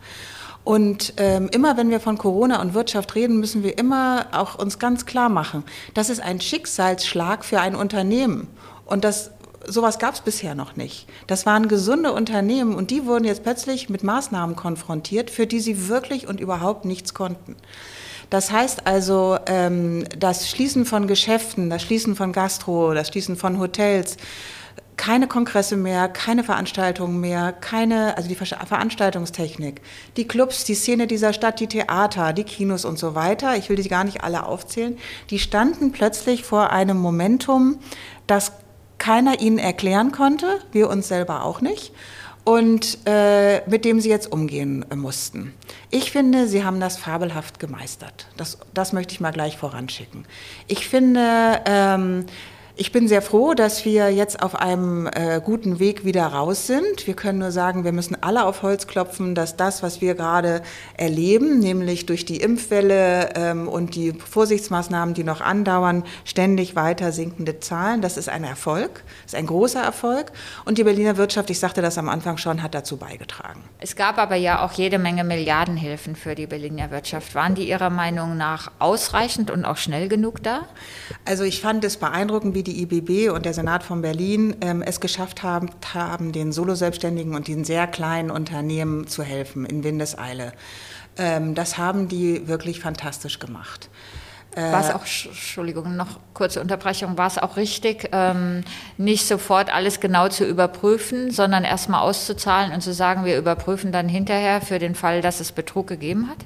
Und 0.62 1.14
ähm, 1.16 1.48
immer 1.52 1.76
wenn 1.76 1.90
wir 1.90 2.00
von 2.00 2.16
Corona 2.16 2.60
und 2.62 2.74
Wirtschaft 2.74 3.14
reden, 3.16 3.40
müssen 3.40 3.64
wir 3.64 3.76
immer 3.76 4.26
auch 4.32 4.54
uns 4.54 4.78
ganz 4.78 5.04
klar 5.04 5.28
machen, 5.28 5.64
das 5.92 6.08
ist 6.08 6.20
ein 6.20 6.40
Schicksalsschlag 6.40 7.44
für 7.44 7.60
ein 7.60 7.74
Unternehmen. 7.74 8.48
Und 8.86 9.04
das 9.04 9.32
sowas 9.66 9.98
gab 9.98 10.14
es 10.14 10.20
bisher 10.20 10.54
noch 10.54 10.76
nicht. 10.76 11.06
Das 11.26 11.46
waren 11.46 11.68
gesunde 11.68 12.12
Unternehmen 12.12 12.74
und 12.74 12.90
die 12.90 13.06
wurden 13.06 13.24
jetzt 13.24 13.42
plötzlich 13.42 13.88
mit 13.88 14.02
Maßnahmen 14.02 14.56
konfrontiert, 14.56 15.30
für 15.30 15.46
die 15.46 15.60
sie 15.60 15.88
wirklich 15.88 16.28
und 16.28 16.40
überhaupt 16.40 16.84
nichts 16.84 17.14
konnten. 17.14 17.56
Das 18.30 18.50
heißt 18.50 18.86
also, 18.86 19.38
ähm, 19.46 20.04
das 20.18 20.48
Schließen 20.48 20.86
von 20.86 21.06
Geschäften, 21.06 21.70
das 21.70 21.82
Schließen 21.82 22.16
von 22.16 22.32
Gastro, 22.32 22.94
das 22.94 23.08
Schließen 23.08 23.36
von 23.36 23.58
Hotels, 23.58 24.16
keine 24.96 25.26
Kongresse 25.26 25.76
mehr, 25.76 26.08
keine 26.08 26.44
Veranstaltungen 26.44 27.20
mehr, 27.20 27.52
keine, 27.52 28.16
also 28.16 28.28
die 28.28 28.36
Veranstaltungstechnik, 28.36 29.80
die 30.16 30.26
Clubs, 30.26 30.64
die 30.64 30.74
Szene 30.74 31.06
dieser 31.06 31.32
Stadt, 31.32 31.60
die 31.60 31.66
Theater, 31.66 32.32
die 32.32 32.44
Kinos 32.44 32.84
und 32.84 32.98
so 32.98 33.14
weiter, 33.14 33.56
ich 33.56 33.68
will 33.68 33.76
die 33.76 33.88
gar 33.88 34.04
nicht 34.04 34.22
alle 34.22 34.46
aufzählen, 34.46 34.96
die 35.30 35.38
standen 35.38 35.92
plötzlich 35.92 36.44
vor 36.44 36.70
einem 36.70 36.96
Momentum, 36.96 37.78
das 38.26 38.52
keiner 38.98 39.40
ihnen 39.40 39.58
erklären 39.58 40.12
konnte, 40.12 40.60
wir 40.72 40.88
uns 40.88 41.08
selber 41.08 41.44
auch 41.44 41.60
nicht 41.60 41.92
und 42.44 42.98
äh, 43.06 43.68
mit 43.68 43.84
dem 43.84 44.00
sie 44.00 44.10
jetzt 44.10 44.30
umgehen 44.30 44.84
äh, 44.90 44.96
mussten. 44.96 45.54
Ich 45.90 46.12
finde, 46.12 46.46
sie 46.46 46.64
haben 46.64 46.78
das 46.78 46.98
fabelhaft 46.98 47.58
gemeistert. 47.58 48.26
Das, 48.36 48.58
das 48.74 48.92
möchte 48.92 49.14
ich 49.14 49.20
mal 49.20 49.32
gleich 49.32 49.56
voranschicken. 49.56 50.26
Ich 50.68 50.86
finde, 50.88 51.62
ähm, 51.64 52.26
ich 52.76 52.90
bin 52.90 53.06
sehr 53.06 53.22
froh, 53.22 53.54
dass 53.54 53.84
wir 53.84 54.10
jetzt 54.10 54.42
auf 54.42 54.56
einem 54.56 55.06
äh, 55.06 55.40
guten 55.44 55.78
Weg 55.78 56.04
wieder 56.04 56.26
raus 56.26 56.66
sind. 56.66 57.06
Wir 57.06 57.14
können 57.14 57.38
nur 57.38 57.52
sagen, 57.52 57.84
wir 57.84 57.92
müssen 57.92 58.16
alle 58.20 58.44
auf 58.44 58.62
Holz 58.62 58.88
klopfen, 58.88 59.36
dass 59.36 59.56
das, 59.56 59.84
was 59.84 60.00
wir 60.00 60.16
gerade 60.16 60.60
erleben, 60.96 61.60
nämlich 61.60 62.06
durch 62.06 62.24
die 62.24 62.38
Impfwelle 62.38 63.34
ähm, 63.36 63.68
und 63.68 63.94
die 63.94 64.12
Vorsichtsmaßnahmen, 64.12 65.14
die 65.14 65.22
noch 65.22 65.40
andauern, 65.40 66.02
ständig 66.24 66.74
weiter 66.74 67.12
sinkende 67.12 67.60
Zahlen, 67.60 68.02
das 68.02 68.16
ist 68.16 68.28
ein 68.28 68.42
Erfolg, 68.42 69.04
ist 69.24 69.36
ein 69.36 69.46
großer 69.46 69.80
Erfolg. 69.80 70.32
Und 70.64 70.78
die 70.78 70.84
Berliner 70.84 71.16
Wirtschaft, 71.16 71.50
ich 71.50 71.60
sagte 71.60 71.80
das 71.80 71.96
am 71.96 72.08
Anfang 72.08 72.38
schon, 72.38 72.60
hat 72.60 72.74
dazu 72.74 72.96
beigetragen. 72.96 73.62
Es 73.78 73.94
gab 73.94 74.18
aber 74.18 74.34
ja 74.34 74.64
auch 74.64 74.72
jede 74.72 74.98
Menge 74.98 75.22
Milliardenhilfen 75.22 76.16
für 76.16 76.34
die 76.34 76.48
Berliner 76.48 76.90
Wirtschaft. 76.90 77.36
Waren 77.36 77.54
die 77.54 77.68
Ihrer 77.68 77.90
Meinung 77.90 78.36
nach 78.36 78.72
ausreichend 78.80 79.52
und 79.52 79.64
auch 79.64 79.76
schnell 79.76 80.08
genug 80.08 80.42
da? 80.42 80.62
Also 81.24 81.44
ich 81.44 81.60
fand 81.60 81.84
es 81.84 81.98
beeindruckend, 81.98 82.56
wie 82.56 82.63
die 82.66 82.82
IBB 82.82 83.30
und 83.34 83.46
der 83.46 83.54
Senat 83.54 83.82
von 83.82 84.02
Berlin 84.02 84.56
ähm, 84.60 84.82
es 84.82 85.00
geschafft 85.00 85.42
haben, 85.42 85.70
haben, 85.92 86.32
den 86.32 86.52
Solo-Selbstständigen 86.52 87.34
und 87.34 87.48
den 87.48 87.64
sehr 87.64 87.86
kleinen 87.86 88.30
Unternehmen 88.30 89.06
zu 89.06 89.22
helfen 89.22 89.64
in 89.64 89.84
Windeseile. 89.84 90.52
Ähm, 91.16 91.54
das 91.54 91.78
haben 91.78 92.08
die 92.08 92.48
wirklich 92.48 92.80
fantastisch 92.80 93.38
gemacht. 93.38 93.88
War 94.56 94.80
es 94.80 94.90
auch, 94.90 95.00
Entschuldigung, 95.00 95.96
noch 95.96 96.20
kurze 96.32 96.60
Unterbrechung, 96.60 97.18
war 97.18 97.26
es 97.26 97.38
auch 97.38 97.56
richtig, 97.56 98.08
ähm, 98.12 98.62
nicht 98.96 99.26
sofort 99.26 99.74
alles 99.74 99.98
genau 99.98 100.28
zu 100.28 100.46
überprüfen, 100.46 101.32
sondern 101.32 101.64
erstmal 101.64 102.02
auszuzahlen 102.02 102.72
und 102.72 102.80
zu 102.80 102.92
sagen, 102.94 103.24
wir 103.24 103.36
überprüfen 103.36 103.90
dann 103.90 104.08
hinterher 104.08 104.60
für 104.60 104.78
den 104.78 104.94
Fall, 104.94 105.22
dass 105.22 105.40
es 105.40 105.50
Betrug 105.50 105.88
gegeben 105.88 106.28
hat? 106.28 106.38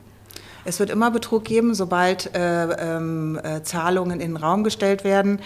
Es 0.64 0.80
wird 0.80 0.90
immer 0.90 1.10
Betrug 1.10 1.44
geben, 1.44 1.74
sobald 1.74 2.34
äh, 2.34 2.64
ähm, 2.96 3.38
äh, 3.42 3.62
Zahlungen 3.62 4.20
in 4.20 4.34
den 4.34 4.36
Raum 4.36 4.64
gestellt 4.64 5.04
werden. 5.04 5.40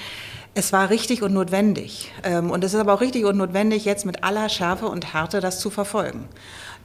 Es 0.54 0.70
war 0.70 0.90
richtig 0.90 1.22
und 1.22 1.32
notwendig. 1.32 2.12
Ähm, 2.24 2.50
und 2.50 2.62
es 2.62 2.74
ist 2.74 2.80
aber 2.80 2.92
auch 2.92 3.00
richtig 3.00 3.24
und 3.24 3.38
notwendig, 3.38 3.86
jetzt 3.86 4.04
mit 4.04 4.22
aller 4.22 4.50
Schärfe 4.50 4.86
und 4.86 5.14
Härte 5.14 5.40
das 5.40 5.60
zu 5.60 5.70
verfolgen. 5.70 6.28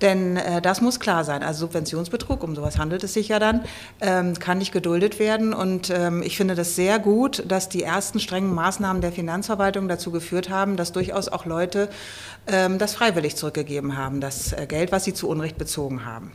Denn 0.01 0.37
äh, 0.37 0.61
das 0.61 0.79
muss 0.79 1.01
klar 1.01 1.25
sein. 1.25 1.43
Also 1.43 1.61
Subventionsbetrug, 1.65 2.43
um 2.43 2.55
sowas 2.55 2.77
handelt 2.77 3.03
es 3.03 3.13
sich 3.13 3.27
ja 3.27 3.39
dann, 3.39 3.65
ähm, 3.99 4.39
kann 4.39 4.59
nicht 4.59 4.71
geduldet 4.71 5.19
werden. 5.19 5.53
Und 5.53 5.89
ähm, 5.89 6.21
ich 6.21 6.37
finde 6.37 6.55
das 6.55 6.75
sehr 6.75 6.97
gut, 6.97 7.43
dass 7.45 7.67
die 7.67 7.83
ersten 7.83 8.21
strengen 8.21 8.53
Maßnahmen 8.53 9.01
der 9.01 9.11
Finanzverwaltung 9.11 9.89
dazu 9.89 10.11
geführt 10.11 10.49
haben, 10.49 10.77
dass 10.77 10.93
durchaus 10.93 11.27
auch 11.27 11.45
Leute 11.45 11.89
ähm, 12.47 12.77
das 12.77 12.95
freiwillig 12.95 13.35
zurückgegeben 13.35 13.97
haben, 13.97 14.21
das 14.21 14.53
äh, 14.53 14.65
Geld, 14.65 14.93
was 14.93 15.03
sie 15.03 15.13
zu 15.13 15.27
Unrecht 15.27 15.57
bezogen 15.57 16.05
haben. 16.05 16.31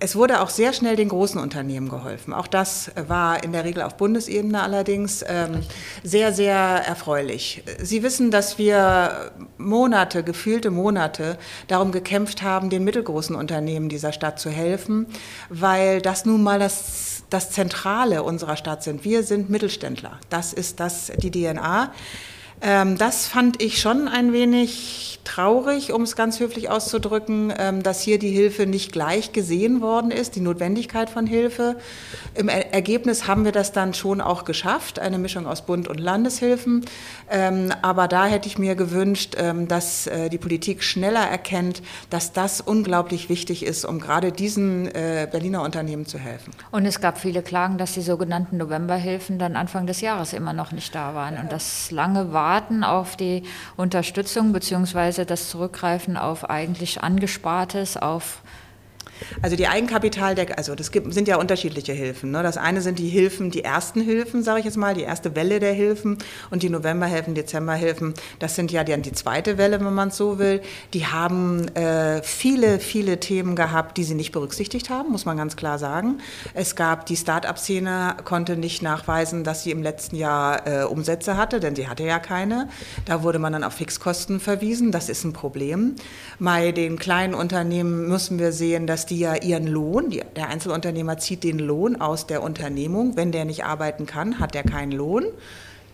Es 0.00 0.14
wurde 0.14 0.40
auch 0.40 0.50
sehr 0.50 0.72
schnell 0.72 0.94
den 0.94 1.08
großen 1.08 1.40
Unternehmen 1.40 1.88
geholfen. 1.88 2.32
Auch 2.32 2.46
das 2.46 2.92
war 3.08 3.42
in 3.42 3.52
der 3.52 3.64
Regel 3.64 3.82
auf 3.82 3.96
Bundesebene 3.96 4.62
allerdings 4.62 5.24
ähm, 5.26 5.62
sehr, 6.04 6.32
sehr 6.32 6.56
erfreulich. 6.56 7.64
Sie 7.82 8.04
wissen, 8.04 8.30
dass 8.30 8.58
wir 8.58 9.32
Monate, 9.56 10.22
gefühlte 10.22 10.70
Monate 10.70 11.36
darum 11.66 11.90
gekämpft 11.90 12.42
haben, 12.42 12.70
den 12.70 12.84
mittelgroßen 12.84 13.34
Unternehmen 13.34 13.88
dieser 13.88 14.12
Stadt 14.12 14.38
zu 14.38 14.50
helfen, 14.50 15.06
weil 15.48 16.00
das 16.00 16.24
nun 16.24 16.44
mal 16.44 16.60
das, 16.60 17.24
das 17.28 17.50
Zentrale 17.50 18.22
unserer 18.22 18.56
Stadt 18.56 18.84
sind. 18.84 19.04
Wir 19.04 19.24
sind 19.24 19.50
Mittelständler. 19.50 20.20
Das 20.30 20.52
ist 20.52 20.78
das, 20.78 21.10
die 21.16 21.32
DNA. 21.32 21.92
Ähm, 22.60 22.98
das 22.98 23.26
fand 23.26 23.62
ich 23.62 23.80
schon 23.80 24.08
ein 24.08 24.32
wenig 24.32 25.20
traurig, 25.24 25.92
um 25.92 26.02
es 26.02 26.16
ganz 26.16 26.40
höflich 26.40 26.70
auszudrücken, 26.70 27.52
ähm, 27.56 27.82
dass 27.82 28.00
hier 28.00 28.18
die 28.18 28.30
Hilfe 28.30 28.66
nicht 28.66 28.92
gleich 28.92 29.32
gesehen 29.32 29.80
worden 29.80 30.10
ist, 30.10 30.36
die 30.36 30.40
Notwendigkeit 30.40 31.10
von 31.10 31.26
Hilfe. 31.26 31.76
Im 32.34 32.48
Ergebnis 32.48 33.28
haben 33.28 33.44
wir 33.44 33.52
das 33.52 33.72
dann 33.72 33.94
schon 33.94 34.20
auch 34.20 34.44
geschafft, 34.44 34.98
eine 34.98 35.18
Mischung 35.18 35.46
aus 35.46 35.62
Bund 35.62 35.86
und 35.86 36.00
Landeshilfen. 36.00 36.84
Ähm, 37.30 37.72
aber 37.82 38.08
da 38.08 38.26
hätte 38.26 38.48
ich 38.48 38.58
mir 38.58 38.74
gewünscht, 38.74 39.36
dass 39.68 40.06
äh, 40.06 40.30
die 40.30 40.38
Politik 40.38 40.82
schneller 40.82 41.20
erkennt, 41.20 41.82
dass 42.10 42.32
das 42.32 42.60
unglaublich 42.60 43.28
wichtig 43.28 43.64
ist, 43.64 43.84
um 43.84 44.00
gerade 44.00 44.32
diesen 44.32 44.86
äh, 44.86 45.28
Berliner 45.30 45.62
Unternehmen 45.62 46.06
zu 46.06 46.18
helfen. 46.18 46.52
Und 46.70 46.86
es 46.86 47.00
gab 47.00 47.18
viele 47.18 47.42
Klagen, 47.42 47.76
dass 47.78 47.92
die 47.92 48.00
sogenannten 48.00 48.56
Novemberhilfen 48.56 49.38
dann 49.38 49.56
Anfang 49.56 49.86
des 49.86 50.00
Jahres 50.00 50.32
immer 50.32 50.52
noch 50.52 50.72
nicht 50.72 50.94
da 50.94 51.14
waren 51.14 51.36
und 51.38 51.52
das 51.52 51.90
lange 51.90 52.32
war 52.32 52.47
warten 52.48 52.82
auf 52.82 53.14
die 53.14 53.42
Unterstützung 53.76 54.54
beziehungsweise 54.54 55.26
das 55.26 55.50
Zurückgreifen 55.50 56.16
auf 56.16 56.48
eigentlich 56.48 57.02
angespartes, 57.02 57.98
auf 57.98 58.40
also 59.42 59.56
die 59.56 59.66
Eigenkapitaldeckung, 59.66 60.56
also 60.56 60.74
das 60.74 60.90
gibt, 60.90 61.12
sind 61.12 61.28
ja 61.28 61.36
unterschiedliche 61.36 61.92
Hilfen. 61.92 62.30
Ne? 62.30 62.42
Das 62.42 62.56
eine 62.56 62.80
sind 62.80 62.98
die 62.98 63.08
Hilfen, 63.08 63.50
die 63.50 63.64
ersten 63.64 64.00
Hilfen, 64.00 64.42
sage 64.42 64.60
ich 64.60 64.64
jetzt 64.64 64.76
mal, 64.76 64.94
die 64.94 65.02
erste 65.02 65.34
Welle 65.36 65.60
der 65.60 65.72
Hilfen 65.72 66.18
und 66.50 66.62
die 66.62 66.70
Novemberhilfen, 66.70 67.34
Dezemberhilfen, 67.34 68.14
das 68.38 68.54
sind 68.54 68.72
ja 68.72 68.84
dann 68.84 69.02
die 69.02 69.12
zweite 69.12 69.58
Welle, 69.58 69.80
wenn 69.80 69.94
man 69.94 70.08
es 70.08 70.16
so 70.16 70.38
will. 70.38 70.60
Die 70.94 71.06
haben 71.06 71.68
äh, 71.74 72.22
viele, 72.22 72.80
viele 72.80 73.20
Themen 73.20 73.56
gehabt, 73.56 73.96
die 73.96 74.04
sie 74.04 74.14
nicht 74.14 74.32
berücksichtigt 74.32 74.90
haben, 74.90 75.10
muss 75.10 75.24
man 75.24 75.36
ganz 75.36 75.56
klar 75.56 75.78
sagen. 75.78 76.18
Es 76.54 76.76
gab 76.76 77.06
die 77.06 77.16
Start-up-Szene, 77.16 78.16
konnte 78.24 78.56
nicht 78.56 78.82
nachweisen, 78.82 79.44
dass 79.44 79.62
sie 79.62 79.70
im 79.70 79.82
letzten 79.82 80.16
Jahr 80.16 80.66
äh, 80.66 80.84
Umsätze 80.84 81.36
hatte, 81.36 81.60
denn 81.60 81.74
sie 81.74 81.88
hatte 81.88 82.04
ja 82.04 82.18
keine. 82.18 82.68
Da 83.04 83.22
wurde 83.22 83.38
man 83.38 83.52
dann 83.52 83.64
auf 83.64 83.74
Fixkosten 83.74 84.40
verwiesen, 84.40 84.92
das 84.92 85.08
ist 85.08 85.24
ein 85.24 85.32
Problem. 85.32 85.96
Bei 86.38 86.72
den 86.72 86.98
kleinen 86.98 87.34
Unternehmen 87.34 88.08
müssen 88.08 88.38
wir 88.38 88.52
sehen, 88.52 88.86
dass 88.86 89.06
die 89.10 89.18
ja 89.18 89.36
ihren 89.36 89.66
Lohn, 89.66 90.10
die, 90.10 90.22
der 90.36 90.48
Einzelunternehmer 90.48 91.18
zieht 91.18 91.44
den 91.44 91.58
Lohn 91.58 92.00
aus 92.00 92.26
der 92.26 92.42
Unternehmung. 92.42 93.16
Wenn 93.16 93.32
der 93.32 93.44
nicht 93.44 93.64
arbeiten 93.64 94.06
kann, 94.06 94.38
hat 94.38 94.54
er 94.54 94.62
keinen 94.62 94.92
Lohn. 94.92 95.24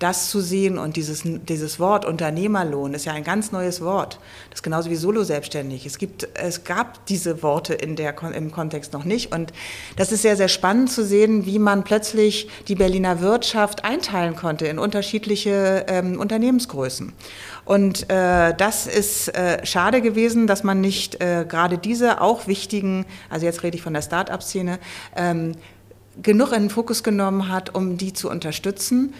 Das 0.01 0.29
zu 0.29 0.41
sehen 0.41 0.77
und 0.77 0.97
dieses, 0.97 1.23
dieses 1.25 1.79
Wort 1.79 2.05
Unternehmerlohn 2.05 2.95
ist 2.95 3.05
ja 3.05 3.13
ein 3.13 3.23
ganz 3.23 3.53
neues 3.53 3.81
Wort. 3.81 4.19
Das 4.51 4.59
ist 4.59 4.63
genauso 4.63 4.91
wie 4.91 4.97
Solo-Selbstständig. 4.97 5.87
Es, 5.87 5.97
es 6.35 6.65
gab 6.65 7.07
diese 7.07 7.45
Worte 7.45 7.75
in 7.75 7.95
der, 7.95 8.21
im 8.35 8.51
Kontext 8.51 8.93
noch 8.93 9.05
nicht. 9.05 9.33
Und 9.33 9.53
das 9.97 10.11
ist 10.11 10.23
sehr, 10.23 10.37
sehr 10.37 10.49
spannend 10.49 10.91
zu 10.91 11.05
sehen, 11.05 11.47
wie 11.47 11.61
man 11.61 11.85
plötzlich 11.85 12.49
die 12.67 12.75
Berliner 12.75 13.21
Wirtschaft 13.21 13.85
einteilen 13.85 14.35
konnte 14.35 14.67
in 14.67 14.81
unterschiedliche 14.81 15.87
ähm, 15.89 16.19
Unternehmensgrößen. 16.19 17.13
Und 17.65 18.11
äh, 18.11 18.55
das 18.55 18.87
ist 18.87 19.29
äh, 19.29 19.65
schade 19.65 20.03
gewesen, 20.03 20.47
dass 20.47 20.65
man 20.65 20.81
nicht 20.81 21.23
äh, 21.23 21.47
gerade 21.49 21.79
diese 21.79 22.21
auch 22.21 22.47
wichtigen, 22.47 23.07
also 23.31 23.47
jetzt 23.47 23.63
rede 23.63 23.77
ich 23.77 23.83
von 23.83 23.95
der 23.95 24.03
Start-up-Szene, 24.03 24.79
ähm, 25.17 25.53
genug 26.23 26.53
in 26.53 26.65
den 26.65 26.71
Fokus 26.71 27.03
genommen 27.03 27.49
hat, 27.49 27.75
um 27.75 27.97
die 27.97 28.13
zu 28.13 28.31
unterstützen. 28.31 29.15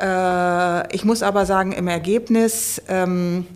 Äh, 0.00 0.94
ich 0.94 1.04
muss 1.04 1.22
aber 1.22 1.46
sagen, 1.46 1.72
im 1.72 1.88
Ergebnis 1.88 2.82
ähm, 2.88 3.46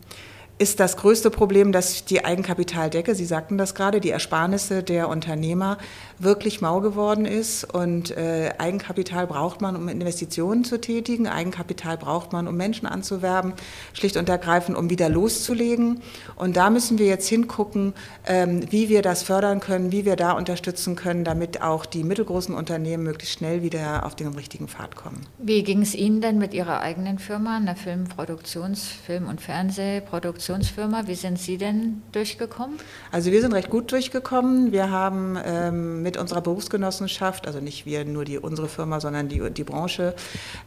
ist 0.58 0.80
das 0.80 0.96
größte 0.96 1.30
Problem, 1.30 1.72
dass 1.72 2.04
die 2.04 2.24
Eigenkapitaldecke, 2.24 3.14
Sie 3.14 3.24
sagten 3.24 3.58
das 3.58 3.74
gerade, 3.74 4.00
die 4.00 4.10
Ersparnisse 4.10 4.82
der 4.82 5.08
Unternehmer 5.08 5.78
wirklich 6.18 6.60
mau 6.60 6.80
geworden 6.80 7.24
ist. 7.24 7.64
Und 7.64 8.16
äh, 8.16 8.52
Eigenkapital 8.58 9.26
braucht 9.26 9.60
man, 9.60 9.76
um 9.76 9.88
Investitionen 9.88 10.64
zu 10.64 10.80
tätigen. 10.80 11.26
Eigenkapital 11.26 11.96
braucht 11.96 12.32
man, 12.32 12.48
um 12.48 12.56
Menschen 12.56 12.86
anzuwerben, 12.86 13.52
schlicht 13.92 14.16
und 14.16 14.28
ergreifend, 14.28 14.76
um 14.76 14.90
wieder 14.90 15.08
loszulegen. 15.08 16.00
Und 16.36 16.56
da 16.56 16.70
müssen 16.70 16.98
wir 16.98 17.06
jetzt 17.06 17.28
hingucken, 17.28 17.94
ähm, 18.26 18.70
wie 18.70 18.88
wir 18.88 19.02
das 19.02 19.22
fördern 19.22 19.60
können, 19.60 19.92
wie 19.92 20.04
wir 20.04 20.16
da 20.16 20.32
unterstützen 20.32 20.96
können, 20.96 21.24
damit 21.24 21.62
auch 21.62 21.86
die 21.86 22.04
mittelgroßen 22.04 22.54
Unternehmen 22.54 23.04
möglichst 23.04 23.38
schnell 23.38 23.62
wieder 23.62 24.04
auf 24.04 24.16
den 24.16 24.28
richtigen 24.28 24.68
Pfad 24.68 24.96
kommen. 24.96 25.20
Wie 25.38 25.62
ging 25.62 25.82
es 25.82 25.94
Ihnen 25.94 26.20
denn 26.20 26.38
mit 26.38 26.54
Ihrer 26.54 26.80
eigenen 26.80 27.18
Firma, 27.18 27.56
einer 27.56 27.76
Filmproduktions-, 27.76 28.88
Film- 29.06 29.28
und 29.28 29.40
Fernsehproduktionsfirma? 29.40 31.06
Wie 31.06 31.14
sind 31.14 31.38
Sie 31.38 31.58
denn 31.58 32.02
durchgekommen? 32.12 32.78
Also 33.12 33.30
wir 33.30 33.40
sind 33.40 33.52
recht 33.52 33.70
gut 33.70 33.92
durchgekommen. 33.92 34.72
Wir 34.72 34.90
haben 34.90 35.38
ähm, 35.44 36.02
mit 36.08 36.16
unserer 36.16 36.40
Berufsgenossenschaft, 36.40 37.46
also 37.46 37.60
nicht 37.60 37.84
wir, 37.84 38.02
nur 38.06 38.24
die, 38.24 38.38
unsere 38.38 38.66
Firma, 38.66 38.98
sondern 38.98 39.28
die, 39.28 39.50
die 39.50 39.62
Branche, 39.62 40.14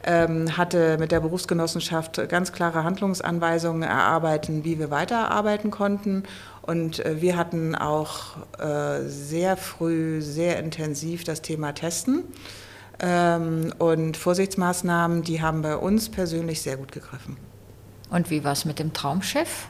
ähm, 0.04 0.56
hatte 0.56 0.98
mit 0.98 1.10
der 1.10 1.18
Berufsgenossenschaft 1.18 2.28
ganz 2.28 2.52
klare 2.52 2.84
Handlungsanweisungen 2.84 3.82
erarbeitet, 3.82 4.62
wie 4.62 4.78
wir 4.78 4.92
weiterarbeiten 4.92 5.72
konnten. 5.72 6.22
Und 6.62 7.04
äh, 7.04 7.20
wir 7.20 7.36
hatten 7.36 7.74
auch 7.74 8.36
äh, 8.60 9.00
sehr 9.08 9.56
früh, 9.56 10.22
sehr 10.22 10.60
intensiv 10.60 11.24
das 11.24 11.42
Thema 11.42 11.72
Testen. 11.72 12.22
Ähm, 13.00 13.74
und 13.80 14.16
Vorsichtsmaßnahmen, 14.16 15.22
die 15.22 15.42
haben 15.42 15.62
bei 15.62 15.76
uns 15.76 16.08
persönlich 16.08 16.62
sehr 16.62 16.76
gut 16.76 16.92
gegriffen. 16.92 17.36
Und 18.10 18.30
wie 18.30 18.44
war 18.44 18.52
es 18.52 18.64
mit 18.64 18.78
dem 18.78 18.92
Traumschiff? 18.92 19.66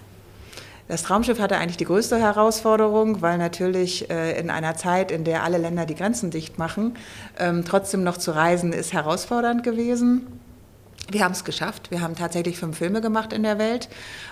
Das 0.88 1.05
Traumschiff 1.05 1.38
hatte 1.38 1.57
eigentlich 1.57 1.77
die 1.77 1.85
größte 1.85 2.18
Herausforderung, 2.18 3.23
weil 3.23 3.38
natürlich 3.38 4.11
äh, 4.11 4.38
in 4.38 4.51
einer 4.51 4.77
Zeit, 4.77 5.11
in 5.11 5.25
der 5.25 5.42
alle 5.42 5.59
Länder 5.59 5.87
die 5.87 5.95
Grenzen 5.95 6.31
dicht 6.31 6.59
machen, 6.59 6.97
ähm, 7.38 7.64
trotzdem 7.64 8.03
noch 8.03 8.16
zu 8.16 8.33
reisen, 8.33 8.73
ist 8.73 8.92
herausfordernd 8.92 9.62
gewesen. 9.62 10.27
Wir 11.11 11.25
haben 11.25 11.33
es 11.33 11.45
geschafft. 11.45 11.90
Wir 11.90 12.01
haben 12.01 12.14
tatsächlich 12.14 12.59
fünf 12.59 12.79
Filme 12.79 13.01
gemacht 13.01 13.33
in 13.33 13.42
der 13.42 13.59
Welt 13.59 13.88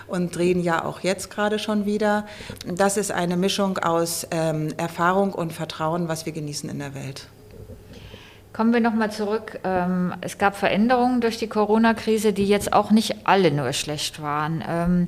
und 0.07 0.35
drehen 0.35 0.61
ja 0.61 0.83
auch 0.83 1.01
jetzt 1.01 1.29
gerade 1.29 1.59
schon 1.59 1.85
wieder. 1.85 2.25
Das 2.65 2.97
ist 2.97 3.11
eine 3.11 3.37
Mischung 3.37 3.77
aus 3.77 4.27
ähm, 4.31 4.69
Erfahrung 4.77 5.33
und 5.33 5.53
Vertrauen, 5.53 6.07
was 6.07 6.25
wir 6.25 6.33
genießen 6.33 6.69
in 6.69 6.79
der 6.79 6.95
Welt. 6.95 7.27
Kommen 8.53 8.73
wir 8.73 8.81
nochmal 8.81 9.11
zurück. 9.11 9.59
Ähm, 9.63 10.13
es 10.21 10.37
gab 10.37 10.57
Veränderungen 10.57 11.21
durch 11.21 11.37
die 11.37 11.47
Corona-Krise, 11.47 12.33
die 12.33 12.45
jetzt 12.45 12.73
auch 12.73 12.91
nicht 12.91 13.25
alle 13.25 13.51
nur 13.51 13.71
schlecht 13.73 14.21
waren. 14.21 14.63
Ähm, 14.67 15.07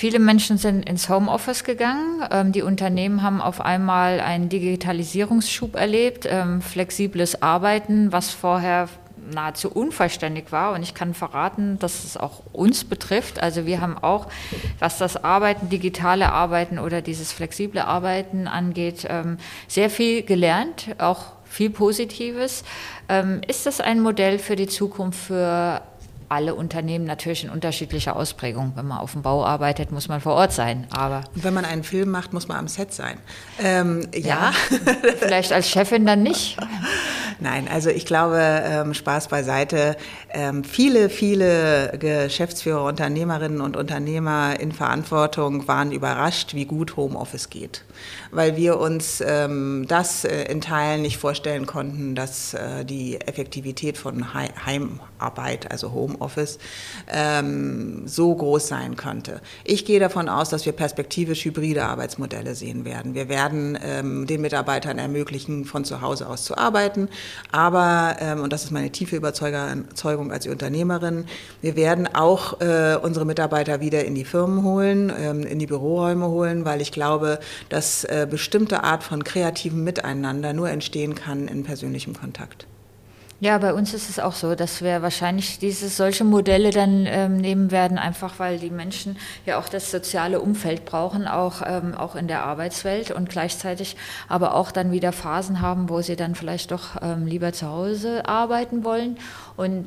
viele 0.00 0.18
Menschen 0.18 0.56
sind 0.56 0.88
ins 0.88 1.10
Homeoffice 1.10 1.62
gegangen. 1.62 2.24
Ähm, 2.30 2.52
die 2.52 2.62
Unternehmen 2.62 3.22
haben 3.22 3.42
auf 3.42 3.60
einmal 3.60 4.20
einen 4.20 4.48
Digitalisierungsschub 4.48 5.76
erlebt, 5.76 6.26
flexibles 6.60 7.42
Arbeiten, 7.42 8.10
was 8.10 8.30
vorher 8.30 8.88
nahezu 9.32 9.70
unvollständig 9.70 10.52
war. 10.52 10.72
Und 10.72 10.82
ich 10.82 10.94
kann 10.94 11.12
verraten, 11.12 11.78
dass 11.78 12.04
es 12.04 12.16
auch 12.16 12.42
uns 12.52 12.84
betrifft. 12.84 13.42
Also 13.42 13.66
wir 13.66 13.82
haben 13.82 13.98
auch, 13.98 14.28
was 14.78 14.96
das 14.96 15.22
Arbeiten, 15.22 15.68
digitale 15.68 16.32
Arbeiten 16.32 16.78
oder 16.78 17.02
dieses 17.02 17.30
flexible 17.32 17.80
Arbeiten 17.80 18.48
angeht, 18.48 19.06
sehr 19.68 19.90
viel 19.90 20.22
gelernt, 20.22 20.96
auch 20.98 21.34
viel 21.50 21.70
Positives. 21.70 22.64
Ähm, 23.08 23.40
ist 23.46 23.66
das 23.66 23.80
ein 23.80 24.00
Modell 24.00 24.38
für 24.38 24.56
die 24.56 24.68
Zukunft 24.68 25.18
für 25.18 25.82
alle 26.30 26.54
Unternehmen 26.54 27.04
natürlich 27.04 27.44
in 27.44 27.50
unterschiedlicher 27.50 28.14
Ausprägung. 28.14 28.72
Wenn 28.76 28.86
man 28.86 28.98
auf 28.98 29.12
dem 29.12 29.22
Bau 29.22 29.44
arbeitet, 29.44 29.90
muss 29.90 30.08
man 30.08 30.20
vor 30.20 30.34
Ort 30.34 30.52
sein. 30.52 30.86
Aber 30.90 31.24
Und 31.34 31.42
wenn 31.42 31.52
man 31.52 31.64
einen 31.64 31.82
Film 31.82 32.10
macht, 32.10 32.32
muss 32.32 32.46
man 32.46 32.56
am 32.56 32.68
Set 32.68 32.94
sein. 32.94 33.18
Ähm, 33.58 34.06
ja. 34.14 34.20
ja. 34.20 34.52
Vielleicht 35.18 35.52
als 35.52 35.68
Chefin 35.68 36.06
dann 36.06 36.22
nicht. 36.22 36.56
Nein, 37.42 37.68
also 37.72 37.88
ich 37.88 38.04
glaube, 38.04 38.38
ähm, 38.38 38.92
Spaß 38.92 39.28
beiseite. 39.28 39.96
Ähm, 40.28 40.62
viele, 40.62 41.08
viele 41.08 41.96
Geschäftsführer, 41.98 42.84
Unternehmerinnen 42.84 43.62
und 43.62 43.78
Unternehmer 43.78 44.60
in 44.60 44.72
Verantwortung 44.72 45.66
waren 45.66 45.90
überrascht, 45.90 46.54
wie 46.54 46.66
gut 46.66 46.96
Homeoffice 46.96 47.48
geht. 47.48 47.82
Weil 48.30 48.56
wir 48.56 48.78
uns 48.78 49.22
ähm, 49.26 49.86
das 49.88 50.24
äh, 50.24 50.44
in 50.44 50.60
Teilen 50.60 51.00
nicht 51.00 51.16
vorstellen 51.16 51.64
konnten, 51.64 52.14
dass 52.14 52.52
äh, 52.52 52.84
die 52.84 53.18
Effektivität 53.18 53.96
von 53.96 54.34
He 54.34 54.50
Heimarbeit, 54.66 55.70
also 55.70 55.92
Homeoffice, 55.92 56.58
ähm, 57.08 58.02
so 58.06 58.34
groß 58.34 58.68
sein 58.68 58.96
könnte. 58.96 59.40
Ich 59.64 59.86
gehe 59.86 59.98
davon 59.98 60.28
aus, 60.28 60.50
dass 60.50 60.66
wir 60.66 60.72
perspektivisch 60.72 61.46
hybride 61.46 61.84
Arbeitsmodelle 61.84 62.54
sehen 62.54 62.84
werden. 62.84 63.14
Wir 63.14 63.30
werden 63.30 63.78
ähm, 63.82 64.26
den 64.26 64.42
Mitarbeitern 64.42 64.98
ermöglichen, 64.98 65.64
von 65.64 65.86
zu 65.86 66.02
Hause 66.02 66.28
aus 66.28 66.44
zu 66.44 66.58
arbeiten. 66.58 67.08
Aber, 67.52 68.16
ähm, 68.20 68.42
und 68.42 68.52
das 68.52 68.64
ist 68.64 68.70
meine 68.70 68.90
tiefe 68.90 69.16
Überzeugung 69.16 70.32
als 70.32 70.46
Unternehmerin, 70.46 71.26
wir 71.60 71.76
werden 71.76 72.08
auch 72.14 72.60
äh, 72.60 72.96
unsere 73.00 73.24
Mitarbeiter 73.24 73.80
wieder 73.80 74.04
in 74.04 74.14
die 74.14 74.24
Firmen 74.24 74.64
holen, 74.64 75.12
ähm, 75.16 75.42
in 75.42 75.58
die 75.58 75.66
Büroräume 75.66 76.28
holen, 76.28 76.64
weil 76.64 76.80
ich 76.80 76.92
glaube, 76.92 77.40
dass 77.68 78.04
äh, 78.04 78.26
bestimmte 78.30 78.84
Art 78.84 79.02
von 79.02 79.24
kreativem 79.24 79.84
Miteinander 79.84 80.52
nur 80.52 80.70
entstehen 80.70 81.14
kann 81.14 81.48
in 81.48 81.64
persönlichem 81.64 82.14
Kontakt. 82.14 82.66
Ja, 83.42 83.56
bei 83.56 83.72
uns 83.72 83.94
ist 83.94 84.10
es 84.10 84.18
auch 84.18 84.34
so, 84.34 84.54
dass 84.54 84.82
wir 84.82 85.00
wahrscheinlich 85.00 85.58
diese 85.58 85.88
solche 85.88 86.24
Modelle 86.24 86.72
dann 86.72 87.06
ähm, 87.06 87.38
nehmen 87.38 87.70
werden, 87.70 87.96
einfach 87.96 88.38
weil 88.38 88.58
die 88.58 88.68
Menschen 88.68 89.16
ja 89.46 89.58
auch 89.58 89.70
das 89.70 89.90
soziale 89.90 90.40
Umfeld 90.40 90.84
brauchen, 90.84 91.26
auch, 91.26 91.62
ähm, 91.64 91.94
auch 91.94 92.16
in 92.16 92.28
der 92.28 92.44
Arbeitswelt 92.44 93.10
und 93.10 93.30
gleichzeitig 93.30 93.96
aber 94.28 94.54
auch 94.54 94.70
dann 94.70 94.92
wieder 94.92 95.12
Phasen 95.12 95.62
haben, 95.62 95.88
wo 95.88 96.02
sie 96.02 96.16
dann 96.16 96.34
vielleicht 96.34 96.70
doch 96.70 97.00
ähm, 97.00 97.26
lieber 97.26 97.54
zu 97.54 97.66
Hause 97.66 98.28
arbeiten 98.28 98.84
wollen. 98.84 99.16
Und 99.56 99.86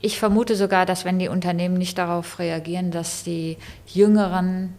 ich 0.00 0.18
vermute 0.18 0.56
sogar, 0.56 0.86
dass 0.86 1.04
wenn 1.04 1.20
die 1.20 1.28
Unternehmen 1.28 1.78
nicht 1.78 1.98
darauf 1.98 2.40
reagieren, 2.40 2.90
dass 2.90 3.22
die 3.22 3.58
jüngeren 3.86 4.74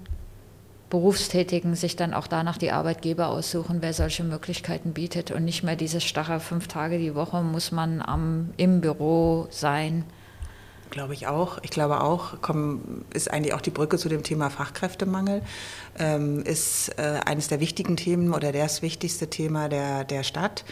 Berufstätigen 0.91 1.73
sich 1.75 1.95
dann 1.95 2.13
auch 2.13 2.27
danach 2.27 2.57
die 2.57 2.71
Arbeitgeber 2.71 3.29
aussuchen, 3.29 3.77
wer 3.79 3.93
solche 3.93 4.25
Möglichkeiten 4.25 4.91
bietet 4.91 5.31
und 5.31 5.45
nicht 5.45 5.63
mehr 5.63 5.77
dieses 5.77 6.03
starre 6.03 6.41
fünf 6.41 6.67
Tage 6.67 6.99
die 6.99 7.15
Woche 7.15 7.41
muss 7.41 7.71
man 7.71 8.01
am, 8.01 8.49
im 8.57 8.81
Büro 8.81 9.47
sein. 9.49 10.03
Glaube 10.91 11.13
ich 11.13 11.25
auch. 11.25 11.57
Ich 11.61 11.71
glaube 11.71 12.01
auch, 12.01 12.33
komm, 12.41 13.05
ist 13.13 13.31
eigentlich 13.31 13.53
auch 13.53 13.61
die 13.61 13.69
Brücke 13.69 13.97
zu 13.97 14.09
dem 14.09 14.23
Thema 14.23 14.49
Fachkräftemangel, 14.49 15.41
ähm, 15.97 16.43
ist 16.43 16.89
äh, 16.99 17.21
eines 17.25 17.47
der 17.47 17.61
wichtigen 17.61 17.95
Themen 17.95 18.33
oder 18.33 18.51
das 18.51 18.81
wichtigste 18.81 19.29
Thema 19.29 19.69
der, 19.69 20.03
der 20.03 20.23
Stadt. 20.23 20.65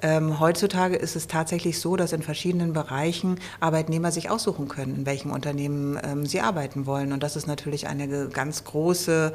Ähm, 0.00 0.38
heutzutage 0.38 0.94
ist 0.94 1.16
es 1.16 1.26
tatsächlich 1.26 1.80
so, 1.80 1.96
dass 1.96 2.12
in 2.12 2.22
verschiedenen 2.22 2.72
Bereichen 2.72 3.40
Arbeitnehmer 3.58 4.12
sich 4.12 4.30
aussuchen 4.30 4.68
können, 4.68 4.94
in 4.94 5.06
welchem 5.06 5.32
Unternehmen 5.32 5.98
ähm, 6.04 6.24
sie 6.24 6.40
arbeiten 6.40 6.86
wollen. 6.86 7.12
Und 7.12 7.24
das 7.24 7.34
ist 7.34 7.48
natürlich 7.48 7.88
eine 7.88 8.28
ganz 8.28 8.62
große 8.62 9.32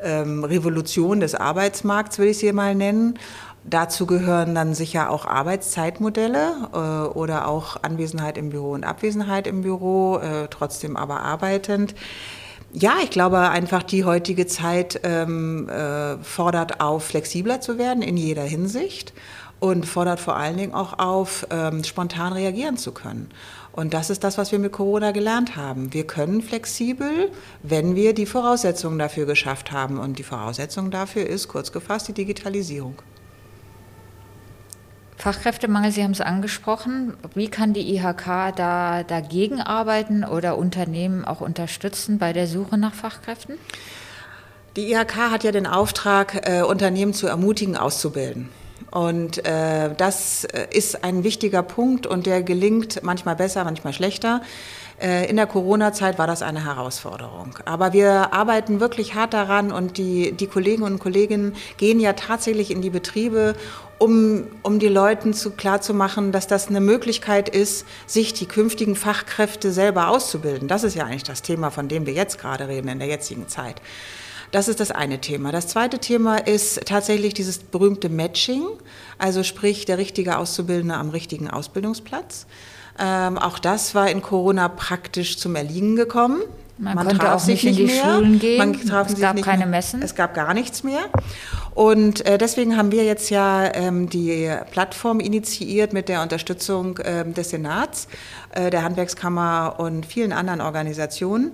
ähm, 0.00 0.44
Revolution 0.44 1.18
des 1.18 1.34
Arbeitsmarkts, 1.34 2.18
würde 2.18 2.30
ich 2.30 2.38
sie 2.38 2.52
mal 2.52 2.76
nennen. 2.76 3.18
Dazu 3.64 4.06
gehören 4.06 4.54
dann 4.54 4.74
sicher 4.74 5.10
auch 5.10 5.26
Arbeitszeitmodelle 5.26 6.68
äh, 6.72 6.76
oder 7.08 7.46
auch 7.46 7.82
Anwesenheit 7.82 8.38
im 8.38 8.50
Büro 8.50 8.72
und 8.72 8.84
Abwesenheit 8.84 9.46
im 9.46 9.62
Büro, 9.62 10.16
äh, 10.16 10.48
trotzdem 10.48 10.96
aber 10.96 11.20
arbeitend. 11.20 11.94
Ja, 12.72 12.94
ich 13.02 13.10
glaube 13.10 13.40
einfach, 13.40 13.82
die 13.82 14.04
heutige 14.04 14.46
Zeit 14.46 15.00
ähm, 15.02 15.68
äh, 15.68 16.16
fordert 16.22 16.80
auf, 16.80 17.04
flexibler 17.04 17.60
zu 17.60 17.78
werden 17.78 18.02
in 18.02 18.16
jeder 18.16 18.44
Hinsicht 18.44 19.12
und 19.58 19.86
fordert 19.86 20.20
vor 20.20 20.36
allen 20.36 20.56
Dingen 20.56 20.72
auch 20.72 20.98
auf, 20.98 21.46
ähm, 21.50 21.84
spontan 21.84 22.32
reagieren 22.32 22.76
zu 22.76 22.92
können. 22.92 23.28
Und 23.72 23.92
das 23.92 24.08
ist 24.08 24.24
das, 24.24 24.38
was 24.38 24.52
wir 24.52 24.58
mit 24.58 24.72
Corona 24.72 25.12
gelernt 25.12 25.56
haben. 25.56 25.92
Wir 25.92 26.06
können 26.06 26.42
flexibel, 26.42 27.30
wenn 27.62 27.94
wir 27.94 28.14
die 28.14 28.26
Voraussetzungen 28.26 28.98
dafür 28.98 29.26
geschafft 29.26 29.70
haben. 29.70 29.98
Und 29.98 30.18
die 30.18 30.24
Voraussetzung 30.24 30.90
dafür 30.90 31.26
ist, 31.26 31.48
kurz 31.48 31.70
gefasst, 31.70 32.08
die 32.08 32.12
Digitalisierung. 32.12 32.94
Fachkräftemangel, 35.20 35.92
Sie 35.92 36.02
haben 36.02 36.12
es 36.12 36.22
angesprochen. 36.22 37.12
Wie 37.34 37.48
kann 37.48 37.74
die 37.74 37.94
IHK 37.94 38.54
da 38.56 39.02
dagegen 39.02 39.60
arbeiten 39.60 40.24
oder 40.24 40.56
Unternehmen 40.56 41.26
auch 41.26 41.42
unterstützen 41.42 42.18
bei 42.18 42.32
der 42.32 42.46
Suche 42.46 42.78
nach 42.78 42.94
Fachkräften? 42.94 43.56
Die 44.76 44.92
IHK 44.92 45.16
hat 45.30 45.44
ja 45.44 45.52
den 45.52 45.66
Auftrag, 45.66 46.48
äh, 46.48 46.62
Unternehmen 46.62 47.12
zu 47.12 47.26
ermutigen, 47.26 47.76
auszubilden. 47.76 48.48
Und 48.90 49.44
äh, 49.44 49.94
das 49.94 50.44
äh, 50.44 50.66
ist 50.70 51.04
ein 51.04 51.22
wichtiger 51.22 51.62
Punkt 51.62 52.06
und 52.06 52.24
der 52.24 52.42
gelingt 52.42 53.02
manchmal 53.02 53.36
besser, 53.36 53.62
manchmal 53.64 53.92
schlechter. 53.92 54.40
Äh, 55.00 55.30
in 55.30 55.36
der 55.36 55.46
Corona-Zeit 55.46 56.18
war 56.18 56.26
das 56.26 56.42
eine 56.42 56.64
Herausforderung. 56.64 57.58
Aber 57.64 57.92
wir 57.92 58.32
arbeiten 58.32 58.80
wirklich 58.80 59.14
hart 59.14 59.32
daran 59.32 59.72
und 59.72 59.96
die, 59.96 60.32
die 60.32 60.46
Kollegen 60.46 60.82
und 60.82 60.98
Kolleginnen 60.98 61.54
gehen 61.78 62.00
ja 62.00 62.12
tatsächlich 62.12 62.70
in 62.70 62.82
die 62.82 62.90
Betriebe, 62.90 63.56
um, 63.98 64.44
um 64.62 64.78
die 64.78 64.88
Leuten 64.88 65.32
zu, 65.32 65.52
klarzumachen, 65.52 66.32
dass 66.32 66.46
das 66.46 66.68
eine 66.68 66.80
Möglichkeit 66.80 67.48
ist, 67.48 67.86
sich 68.06 68.34
die 68.34 68.46
künftigen 68.46 68.94
Fachkräfte 68.94 69.72
selber 69.72 70.08
auszubilden. 70.08 70.68
Das 70.68 70.84
ist 70.84 70.94
ja 70.94 71.04
eigentlich 71.04 71.24
das 71.24 71.42
Thema, 71.42 71.70
von 71.70 71.88
dem 71.88 72.06
wir 72.06 72.12
jetzt 72.12 72.38
gerade 72.38 72.68
reden 72.68 72.88
in 72.88 72.98
der 72.98 73.08
jetzigen 73.08 73.48
Zeit. 73.48 73.80
Das 74.52 74.68
ist 74.68 74.80
das 74.80 74.90
eine 74.90 75.20
Thema. 75.20 75.52
Das 75.52 75.68
zweite 75.68 75.98
Thema 75.98 76.36
ist 76.36 76.84
tatsächlich 76.86 77.34
dieses 77.34 77.58
berühmte 77.58 78.08
Matching, 78.08 78.66
also 79.16 79.44
sprich 79.44 79.84
der 79.84 79.96
richtige 79.96 80.38
Auszubildende 80.38 80.96
am 80.96 81.10
richtigen 81.10 81.48
Ausbildungsplatz. 81.48 82.46
Ähm, 82.98 83.38
auch 83.38 83.58
das 83.58 83.94
war 83.94 84.10
in 84.10 84.22
Corona 84.22 84.68
praktisch 84.68 85.38
zum 85.38 85.56
Erliegen 85.56 85.96
gekommen. 85.96 86.42
Man, 86.80 86.94
man 86.94 87.08
konnte 87.08 87.34
auch 87.34 87.46
nicht 87.46 87.64
in 87.64 87.76
die 87.76 87.84
mehr. 87.84 88.04
Schulen 88.04 88.38
gehen. 88.38 88.80
Es 88.82 89.20
gab 89.20 89.42
keine 89.42 89.66
Messen. 89.66 90.00
Es 90.00 90.14
gab 90.14 90.32
gar 90.34 90.54
nichts 90.54 90.82
mehr. 90.82 91.02
Und 91.74 92.24
äh, 92.26 92.38
deswegen 92.38 92.76
haben 92.76 92.90
wir 92.90 93.04
jetzt 93.04 93.28
ja 93.30 93.72
ähm, 93.74 94.08
die 94.08 94.50
Plattform 94.70 95.20
initiiert 95.20 95.92
mit 95.92 96.08
der 96.08 96.22
Unterstützung 96.22 96.98
ähm, 97.04 97.34
des 97.34 97.50
Senats, 97.50 98.08
äh, 98.54 98.70
der 98.70 98.82
Handwerkskammer 98.82 99.76
und 99.78 100.06
vielen 100.06 100.32
anderen 100.32 100.62
Organisationen. 100.62 101.52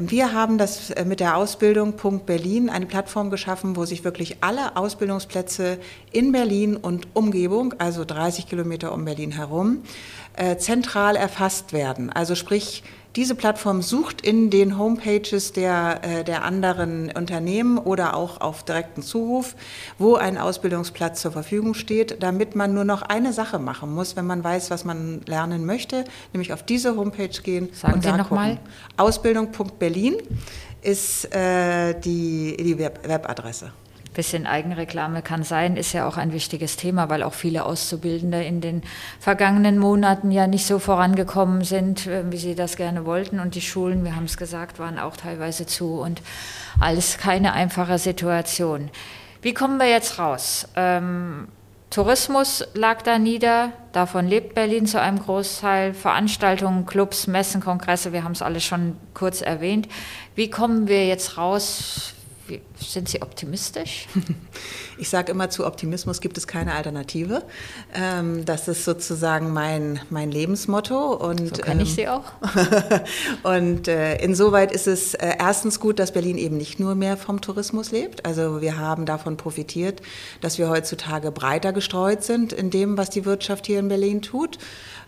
Wir 0.00 0.32
haben 0.32 0.58
das 0.58 0.90
äh, 0.90 1.04
mit 1.04 1.20
der 1.20 1.36
Ausbildung 1.36 1.94
Berlin 2.26 2.68
eine 2.68 2.86
Plattform 2.86 3.30
geschaffen, 3.30 3.76
wo 3.76 3.84
sich 3.84 4.02
wirklich 4.02 4.38
alle 4.40 4.76
Ausbildungsplätze 4.76 5.78
in 6.10 6.32
Berlin 6.32 6.76
und 6.76 7.06
Umgebung, 7.14 7.74
also 7.78 8.04
30 8.04 8.48
Kilometer 8.48 8.92
um 8.92 9.04
Berlin 9.04 9.30
herum, 9.30 9.82
äh, 10.36 10.56
zentral 10.56 11.16
erfasst 11.16 11.72
werden. 11.72 12.10
Also 12.10 12.34
sprich, 12.34 12.82
diese 13.16 13.36
Plattform 13.36 13.80
sucht 13.80 14.22
in 14.22 14.50
den 14.50 14.76
Homepages 14.76 15.52
der, 15.52 16.00
äh, 16.02 16.24
der 16.24 16.42
anderen 16.42 17.12
Unternehmen 17.12 17.78
oder 17.78 18.16
auch 18.16 18.40
auf 18.40 18.64
direkten 18.64 19.02
Zuruf, 19.02 19.54
wo 19.98 20.16
ein 20.16 20.36
Ausbildungsplatz 20.36 21.20
zur 21.22 21.30
Verfügung 21.30 21.74
steht, 21.74 22.22
damit 22.22 22.56
man 22.56 22.74
nur 22.74 22.84
noch 22.84 23.02
eine 23.02 23.32
Sache 23.32 23.60
machen 23.60 23.94
muss, 23.94 24.16
wenn 24.16 24.26
man 24.26 24.42
weiß, 24.42 24.70
was 24.70 24.84
man 24.84 25.20
lernen 25.26 25.64
möchte, 25.64 26.04
nämlich 26.32 26.52
auf 26.52 26.64
diese 26.64 26.96
Homepage 26.96 27.28
gehen. 27.28 27.68
Sagen 27.72 27.94
und 27.94 28.02
Sie 28.02 28.12
nochmal. 28.12 28.58
Ausbildung.berlin 28.96 30.16
ist 30.82 31.32
äh, 31.32 31.98
die, 32.00 32.56
die 32.58 32.78
Web 32.78 33.06
Webadresse 33.06 33.72
bisschen 34.14 34.46
Eigenreklame 34.46 35.20
kann 35.20 35.42
sein, 35.42 35.76
ist 35.76 35.92
ja 35.92 36.08
auch 36.08 36.16
ein 36.16 36.32
wichtiges 36.32 36.76
Thema, 36.76 37.10
weil 37.10 37.22
auch 37.22 37.34
viele 37.34 37.66
Auszubildende 37.66 38.42
in 38.42 38.60
den 38.60 38.82
vergangenen 39.20 39.78
Monaten 39.78 40.30
ja 40.30 40.46
nicht 40.46 40.66
so 40.66 40.78
vorangekommen 40.78 41.64
sind, 41.64 42.06
äh, 42.06 42.24
wie 42.30 42.38
sie 42.38 42.54
das 42.54 42.76
gerne 42.76 43.04
wollten. 43.04 43.40
Und 43.40 43.54
die 43.54 43.60
Schulen, 43.60 44.04
wir 44.04 44.16
haben 44.16 44.24
es 44.24 44.36
gesagt, 44.36 44.78
waren 44.78 44.98
auch 44.98 45.16
teilweise 45.16 45.66
zu 45.66 46.00
und 46.00 46.22
alles 46.80 47.18
keine 47.18 47.52
einfache 47.52 47.98
Situation. 47.98 48.90
Wie 49.42 49.52
kommen 49.52 49.78
wir 49.78 49.90
jetzt 49.90 50.18
raus? 50.18 50.66
Ähm, 50.74 51.48
Tourismus 51.90 52.64
lag 52.74 53.02
da 53.02 53.18
nieder, 53.18 53.72
davon 53.92 54.26
lebt 54.26 54.54
Berlin 54.54 54.86
zu 54.86 55.00
einem 55.00 55.20
Großteil. 55.20 55.94
Veranstaltungen, 55.94 56.86
Clubs, 56.86 57.28
Messen, 57.28 57.60
Kongresse, 57.60 58.12
wir 58.12 58.24
haben 58.24 58.32
es 58.32 58.42
alle 58.42 58.60
schon 58.60 58.96
kurz 59.12 59.42
erwähnt. 59.42 59.86
Wie 60.34 60.50
kommen 60.50 60.88
wir 60.88 61.06
jetzt 61.06 61.38
raus? 61.38 62.13
Wie, 62.46 62.60
sind 62.78 63.08
Sie 63.08 63.22
optimistisch? 63.22 64.06
Ich 64.96 65.08
sage 65.08 65.32
immer, 65.32 65.50
zu 65.50 65.66
Optimismus 65.66 66.20
gibt 66.20 66.38
es 66.38 66.46
keine 66.46 66.72
Alternative. 66.72 67.42
Ähm, 67.94 68.44
das 68.44 68.68
ist 68.68 68.84
sozusagen 68.84 69.52
mein, 69.52 69.98
mein 70.08 70.30
Lebensmotto. 70.30 71.14
Und, 71.14 71.56
so 71.56 71.62
kenne 71.62 71.82
ich 71.82 71.94
Sie 71.94 72.06
auch. 72.06 72.22
und 73.42 73.88
äh, 73.88 74.16
insoweit 74.18 74.70
ist 74.70 74.86
es 74.86 75.14
äh, 75.14 75.34
erstens 75.36 75.80
gut, 75.80 75.98
dass 75.98 76.12
Berlin 76.12 76.38
eben 76.38 76.56
nicht 76.56 76.78
nur 76.78 76.94
mehr 76.94 77.16
vom 77.16 77.40
Tourismus 77.40 77.90
lebt. 77.90 78.24
Also 78.24 78.60
wir 78.60 78.78
haben 78.78 79.04
davon 79.04 79.36
profitiert, 79.36 80.00
dass 80.40 80.58
wir 80.58 80.68
heutzutage 80.68 81.32
breiter 81.32 81.72
gestreut 81.72 82.22
sind 82.22 82.52
in 82.52 82.70
dem, 82.70 82.96
was 82.96 83.10
die 83.10 83.24
Wirtschaft 83.24 83.66
hier 83.66 83.80
in 83.80 83.88
Berlin 83.88 84.22
tut. 84.22 84.58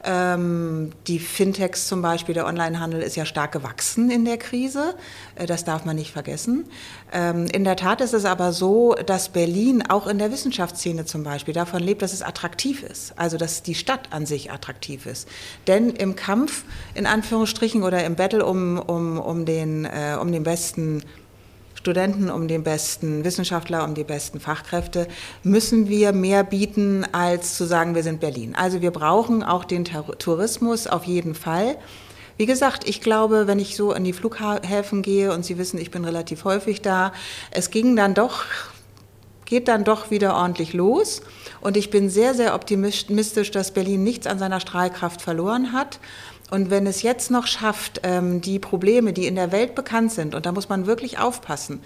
Ähm, 0.09 0.93
die 1.09 1.19
Fintechs 1.19 1.89
zum 1.89 2.01
Beispiel, 2.01 2.33
der 2.33 2.47
Onlinehandel 2.47 3.03
ist 3.03 3.17
ja 3.17 3.27
stark 3.27 3.51
gewachsen 3.51 4.09
in 4.09 4.25
der 4.25 4.39
Krise. 4.39 4.95
Äh, 5.35 5.47
das 5.47 5.65
darf 5.65 5.85
man 5.85 5.97
nicht 5.97 6.13
vergessen. 6.13 6.67
Ähm, 7.13 7.47
in 7.47 7.65
der 7.65 7.75
Tat 7.75 8.01
ist 8.01 8.15
es 8.15 8.25
aber 8.25 8.53
so, 8.53 8.95
dass 8.95 9.31
Berlin 9.31 9.83
auch 9.89 10.07
in 10.07 10.19
der 10.19 10.31
Wissenschaftsszene 10.31 11.07
zum 11.07 11.25
Beispiel 11.25 11.55
davon 11.55 11.83
lebt, 11.83 12.03
dass 12.03 12.13
es 12.13 12.23
attraktiv 12.23 12.85
ist. 12.85 13.19
Also 13.19 13.37
dass 13.37 13.65
die 13.65 13.75
Stadt 13.75 14.13
an 14.13 14.27
sich 14.27 14.53
attraktiv 14.53 15.07
ist. 15.07 15.29
Denn 15.67 15.91
im 15.91 16.15
Kampf, 16.15 16.63
in 16.95 17.07
Anführungsstrichen, 17.07 17.83
oder 17.83 18.05
im 18.05 18.15
Battle 18.15 18.47
um, 18.47 18.79
um, 18.79 19.19
um, 19.19 19.45
den, 19.45 19.87
äh, 19.87 20.17
um 20.21 20.31
den 20.31 20.45
besten 20.45 21.03
Studenten, 21.87 22.31
um 22.31 22.49
den 22.49 22.65
besten 22.65 23.23
Wissenschaftler, 23.23 23.85
um 23.85 23.95
die 23.95 24.03
besten 24.03 24.41
Fachkräfte, 24.41 25.07
müssen 25.45 25.89
wir 25.89 26.11
mehr 26.11 26.43
bieten, 26.43 27.07
als 27.13 27.57
zu 27.57 27.65
sagen, 27.65 27.95
wir 27.95 28.03
sind 28.03 28.19
Berlin. 28.19 28.57
Also 28.57 28.83
wir 28.83 28.91
brauchen 28.91 29.45
auch 29.45 29.65
den 29.65 29.85
Tourismus 29.85 30.89
auf 30.89 31.05
jeden 31.05 31.37
Fall. 31.37 31.77
Wie 32.39 32.47
gesagt, 32.47 32.89
ich 32.89 33.03
glaube, 33.03 33.47
wenn 33.47 33.61
ich 33.61 33.77
so 33.77 33.93
an 33.93 34.03
die 34.03 34.13
Flughäfen 34.13 35.03
gehe 35.03 35.33
und 35.33 35.45
Sie 35.45 35.59
wissen, 35.59 35.79
ich 35.79 35.93
bin 35.93 36.05
relativ 36.05 36.43
häufig 36.43 36.83
da, 36.83 37.13
es 37.53 37.71
ging 37.71 37.95
dann 37.95 38.15
doch, 38.15 38.43
geht 39.45 39.69
dann 39.69 39.85
doch 39.85 40.11
wieder 40.11 40.35
ordentlich 40.35 40.73
los. 40.73 41.23
Und 41.61 41.77
ich 41.77 41.91
bin 41.91 42.11
sehr, 42.11 42.35
sehr 42.35 42.57
optimistisch, 42.57 43.53
dass 43.53 43.71
Berlin 43.71 44.03
nichts 44.03 44.27
an 44.27 44.41
seiner 44.41 44.59
Strahlkraft 44.59 45.23
verloren 45.23 45.73
hat. 45.73 46.01
Und 46.51 46.71
wenn 46.71 46.87
es 46.87 47.03
jetzt 47.03 47.31
noch 47.31 47.47
schafft, 47.47 48.01
ähm, 48.05 48.41
die 48.41 48.59
Probleme, 48.59 49.13
die 49.13 49.27
in 49.27 49.35
der 49.35 49.53
Welt 49.53 49.75
bekannt 49.75 50.13
sind, 50.13 50.35
und 50.35 50.47
da 50.47 50.53
muss 50.53 50.69
man 50.69 50.87
wirklich 50.87 51.19
aufpassen, 51.19 51.81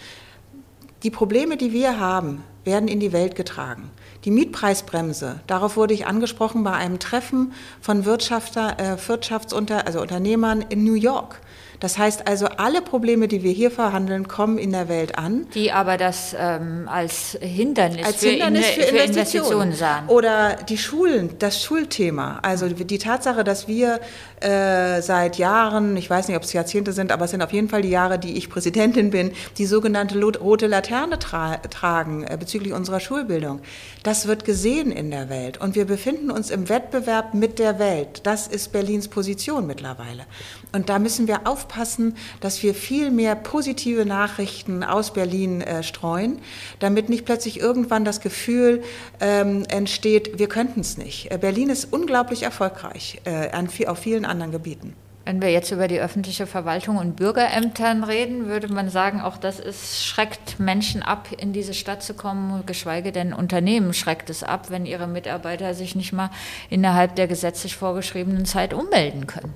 die 1.02 1.10
Probleme, 1.10 1.56
die 1.56 1.72
wir 1.72 1.98
haben, 1.98 2.44
werden 2.64 2.88
in 2.88 3.00
die 3.00 3.12
Welt 3.12 3.36
getragen. 3.36 3.90
Die 4.24 4.30
Mietpreisbremse, 4.30 5.40
darauf 5.46 5.76
wurde 5.76 5.94
ich 5.94 6.06
angesprochen 6.06 6.62
bei 6.62 6.72
einem 6.72 6.98
Treffen 6.98 7.54
von 7.80 8.04
Wirtschafter, 8.04 8.78
äh, 8.78 9.08
Wirtschaftsunter, 9.08 9.86
also 9.86 10.02
Unternehmern 10.02 10.62
in 10.68 10.84
New 10.84 10.94
York. 10.94 11.40
Das 11.80 11.96
heißt 11.96 12.28
also, 12.28 12.46
alle 12.46 12.82
Probleme, 12.82 13.26
die 13.26 13.42
wir 13.42 13.52
hier 13.52 13.70
verhandeln, 13.70 14.28
kommen 14.28 14.58
in 14.58 14.72
der 14.72 14.88
Welt 14.88 15.18
an. 15.18 15.46
Die 15.54 15.72
aber 15.72 15.96
das 15.96 16.36
ähm, 16.38 16.88
als 16.90 17.38
Hindernis, 17.40 18.06
als 18.06 18.20
Hindernis 18.20 18.66
für, 18.66 18.82
für, 18.82 18.96
Investitionen 18.98 19.72
sahen. 19.72 20.06
Oder 20.08 20.56
die 20.68 20.76
Schulen, 20.76 21.30
das 21.38 21.62
Schulthema. 21.62 22.38
Also 22.42 22.68
die 22.68 22.98
Tatsache, 22.98 23.44
dass 23.44 23.66
wir 23.66 24.00
äh, 24.40 25.00
seit 25.00 25.38
Jahren, 25.38 25.96
ich 25.96 26.08
weiß 26.08 26.28
nicht, 26.28 26.36
ob 26.36 26.42
es 26.42 26.52
Jahrzehnte 26.52 26.92
sind, 26.92 27.12
aber 27.12 27.24
es 27.24 27.30
sind 27.30 27.42
auf 27.42 27.52
jeden 27.52 27.68
Fall 27.68 27.82
die 27.82 27.90
Jahre, 27.90 28.18
die 28.18 28.36
ich 28.36 28.50
Präsidentin 28.50 29.10
bin, 29.10 29.32
die 29.56 29.66
sogenannte 29.66 30.20
rote 30.20 30.66
Laterne 30.66 31.18
tra 31.18 31.56
tragen 31.56 32.24
äh, 32.24 32.36
bezüglich 32.38 32.74
unserer 32.74 33.00
Schulbildung. 33.00 33.60
Das 34.02 34.26
wird 34.26 34.44
gesehen 34.44 34.92
in 34.92 35.10
der 35.10 35.30
Welt. 35.30 35.58
Und 35.58 35.74
wir 35.74 35.86
befinden 35.86 36.30
uns 36.30 36.50
im 36.50 36.68
Wettbewerb 36.68 37.32
mit 37.32 37.58
der 37.58 37.78
Welt. 37.78 38.20
Das 38.24 38.46
ist 38.46 38.72
Berlins 38.72 39.08
Position 39.08 39.66
mittlerweile. 39.66 40.26
Und 40.72 40.88
da 40.88 40.98
müssen 40.98 41.26
wir 41.26 41.46
aufpassen, 41.46 42.16
dass 42.40 42.62
wir 42.62 42.74
viel 42.74 43.10
mehr 43.10 43.34
positive 43.34 44.06
Nachrichten 44.06 44.84
aus 44.84 45.12
Berlin 45.12 45.60
äh, 45.60 45.82
streuen, 45.82 46.38
damit 46.78 47.08
nicht 47.08 47.24
plötzlich 47.24 47.60
irgendwann 47.60 48.04
das 48.04 48.20
Gefühl 48.20 48.82
ähm, 49.20 49.64
entsteht, 49.68 50.38
wir 50.38 50.48
könnten 50.48 50.80
es 50.80 50.96
nicht. 50.96 51.30
Äh, 51.30 51.38
Berlin 51.38 51.70
ist 51.70 51.92
unglaublich 51.92 52.42
erfolgreich 52.42 53.20
äh, 53.24 53.50
an, 53.50 53.68
auf 53.86 53.98
vielen 53.98 54.24
anderen 54.24 54.52
Gebieten. 54.52 54.94
Wenn 55.24 55.42
wir 55.42 55.52
jetzt 55.52 55.70
über 55.70 55.86
die 55.86 56.00
öffentliche 56.00 56.46
Verwaltung 56.46 56.96
und 56.96 57.16
Bürgerämtern 57.16 58.04
reden, 58.04 58.46
würde 58.46 58.66
man 58.66 58.88
sagen, 58.88 59.20
auch 59.20 59.36
das 59.36 59.60
ist, 59.60 60.04
schreckt 60.04 60.58
Menschen 60.58 61.02
ab, 61.02 61.28
in 61.36 61.52
diese 61.52 61.74
Stadt 61.74 62.02
zu 62.02 62.14
kommen, 62.14 62.64
geschweige 62.64 63.12
denn 63.12 63.32
Unternehmen 63.32 63.92
schreckt 63.92 64.30
es 64.30 64.42
ab, 64.42 64.70
wenn 64.70 64.86
ihre 64.86 65.06
Mitarbeiter 65.06 65.74
sich 65.74 65.94
nicht 65.94 66.12
mal 66.12 66.30
innerhalb 66.70 67.16
der 67.16 67.28
gesetzlich 67.28 67.76
vorgeschriebenen 67.76 68.46
Zeit 68.46 68.72
ummelden 68.72 69.26
können. 69.26 69.54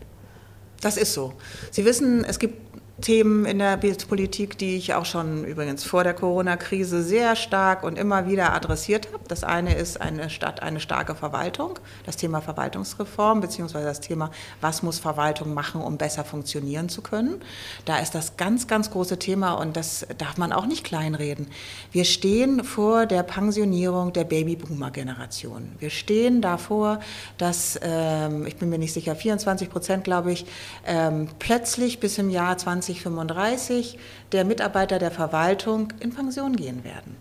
Das 0.85 0.99
ist 0.99 1.15
so. 1.15 1.33
Sie 1.71 1.83
wissen, 1.87 2.25
es 2.27 2.39
gibt 2.39 2.74
Themen 3.01 3.45
in 3.45 3.59
der 3.59 3.77
Politik, 3.77 4.57
die 4.57 4.77
ich 4.77 4.95
auch 4.95 5.05
schon 5.05 5.45
übrigens 5.45 5.83
vor 5.83 6.05
der 6.05 6.15
Corona-Krise 6.15 7.03
sehr 7.03 7.35
stark 7.35 7.83
und 7.83 7.99
immer 7.99 8.29
wieder 8.29 8.55
adressiert 8.55 9.09
habe. 9.13 9.25
Das 9.27 9.43
eine 9.43 9.75
ist 9.75 10.01
eine 10.01 10.31
Stadt, 10.31 10.63
eine 10.63 10.79
starke 10.79 11.17
Verwaltung, 11.17 11.81
das 12.07 12.17
Thema 12.17 12.41
Verwaltungsreform, 12.41 13.41
beziehungsweise 13.41 13.87
das 13.87 14.01
Thema, 14.01 14.31
was 14.61 14.85
muss 14.85 15.01
Verwaltung 15.01 15.55
machen, 15.55 15.81
um 15.81 15.99
besser 15.99 16.25
funktionieren 16.25 16.89
zu 16.89 17.03
können. 17.03 17.43
Da 17.85 17.99
ist 17.99 18.15
das 18.15 18.37
ganz, 18.37 18.69
ganz 18.69 18.93
große 18.93 19.19
Thema 19.19 19.55
und 19.55 19.77
das 19.77 20.07
darf 20.19 20.37
man 20.37 20.53
auch 20.53 20.67
nicht 20.67 20.85
kleinreden. 20.85 21.49
Wir 21.91 22.05
stehen 22.05 22.63
vor 22.63 23.07
der 23.07 23.25
Pensionierung 23.25 24.13
der 24.13 24.25
Babyboomer-Generation. 24.25 25.73
Wir 25.81 25.91
stehen 25.91 26.41
davor, 26.41 27.01
dass, 27.39 27.79
ähm, 27.83 28.47
ich 28.47 28.57
bin 28.57 28.71
mir 28.71 28.79
nicht 28.79 28.93
sicher, 28.93 29.17
24 29.17 29.69
Prozent, 29.69 30.05
glaube 30.05 30.31
ich, 30.31 30.47
ähm, 30.87 31.27
plötzlich 31.41 31.99
bis 31.99 32.19
im 32.19 32.31
Jahr 32.31 32.57
20 32.57 32.84
2035 32.85 33.99
der 34.33 34.45
Mitarbeiter 34.45 34.99
der 34.99 35.11
Verwaltung 35.11 35.93
in 36.01 36.15
Pension 36.15 36.57
gehen 36.57 36.85
werden. 36.85 37.17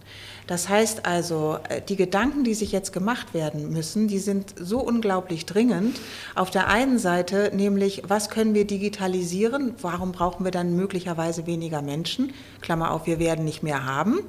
Das 0.47 0.67
heißt 0.67 1.05
also, 1.05 1.57
äh, 1.69 1.81
die 1.81 1.95
Gedanken, 1.95 2.43
die 2.43 2.53
sich 2.53 2.71
jetzt 2.71 2.91
gemacht 2.91 3.33
werden 3.33 3.71
müssen, 3.71 4.07
die 4.07 4.19
sind 4.19 4.53
so 4.59 4.79
unglaublich 4.79 5.45
dringend. 5.45 5.99
Auf 6.35 6.51
der 6.51 6.67
einen 6.67 6.99
Seite 6.99 7.51
nämlich, 7.53 8.03
was 8.07 8.29
können 8.29 8.53
wir 8.53 8.65
digitalisieren? 8.65 9.75
Warum 9.81 10.11
brauchen 10.11 10.43
wir 10.43 10.51
dann 10.51 10.75
möglicherweise 10.75 11.47
weniger 11.47 11.81
Menschen? 11.81 12.33
Klammer 12.61 12.91
auf, 12.91 13.07
wir 13.07 13.19
werden 13.19 13.45
nicht 13.45 13.63
mehr 13.63 13.85
haben. 13.85 14.19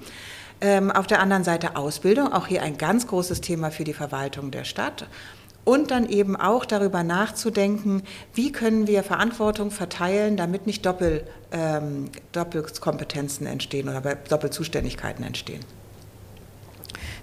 Ähm, 0.60 0.90
auf 0.92 1.06
der 1.06 1.20
anderen 1.20 1.44
Seite 1.44 1.76
Ausbildung, 1.76 2.32
auch 2.32 2.46
hier 2.46 2.62
ein 2.62 2.78
ganz 2.78 3.06
großes 3.06 3.40
Thema 3.40 3.70
für 3.70 3.84
die 3.84 3.92
Verwaltung 3.92 4.50
der 4.50 4.64
Stadt. 4.64 5.06
Und 5.64 5.90
dann 5.90 6.08
eben 6.08 6.36
auch 6.36 6.64
darüber 6.64 7.02
nachzudenken, 7.02 8.02
wie 8.34 8.52
können 8.52 8.86
wir 8.86 9.02
Verantwortung 9.02 9.70
verteilen, 9.70 10.36
damit 10.36 10.66
nicht 10.66 10.84
Doppel, 10.84 11.26
ähm, 11.52 12.10
Doppelkompetenzen 12.32 13.46
entstehen 13.46 13.88
oder 13.88 14.14
Doppelzuständigkeiten 14.14 15.24
entstehen. 15.24 15.64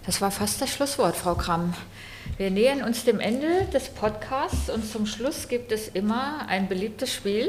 Das 0.06 0.22
war 0.22 0.32
fast 0.32 0.62
das 0.62 0.72
Schlusswort, 0.72 1.16
Frau 1.16 1.36
Kramm. 1.36 1.76
Wir 2.38 2.50
nähern 2.50 2.84
uns 2.84 3.04
dem 3.04 3.20
Ende 3.20 3.66
des 3.72 3.90
Podcasts 3.90 4.70
und 4.70 4.90
zum 4.90 5.06
Schluss 5.06 5.48
gibt 5.48 5.72
es 5.72 5.88
immer 5.90 6.48
ein 6.48 6.68
beliebtes 6.68 7.14
Spiel, 7.14 7.48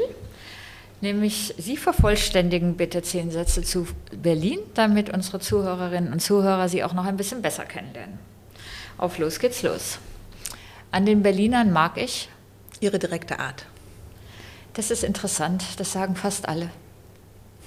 nämlich 1.01 1.55
Sie 1.57 1.77
vervollständigen 1.77 2.75
bitte 2.75 3.01
zehn 3.01 3.31
Sätze 3.31 3.63
zu 3.63 3.87
Berlin, 4.15 4.59
damit 4.75 5.11
unsere 5.11 5.39
Zuhörerinnen 5.39 6.13
und 6.13 6.19
Zuhörer 6.19 6.69
Sie 6.69 6.83
auch 6.83 6.93
noch 6.93 7.05
ein 7.05 7.17
bisschen 7.17 7.41
besser 7.41 7.65
kennenlernen. 7.65 8.19
Auf 8.97 9.17
los 9.17 9.39
geht's 9.39 9.63
los. 9.63 9.97
An 10.93 11.07
den 11.07 11.23
Berlinern 11.23 11.71
mag 11.71 11.97
ich 11.97 12.29
ihre 12.79 12.99
direkte 12.99 13.39
Art. 13.39 13.65
Das 14.75 14.91
ist 14.91 15.03
interessant, 15.03 15.63
das 15.77 15.91
sagen 15.91 16.15
fast 16.15 16.47
alle. 16.47 16.69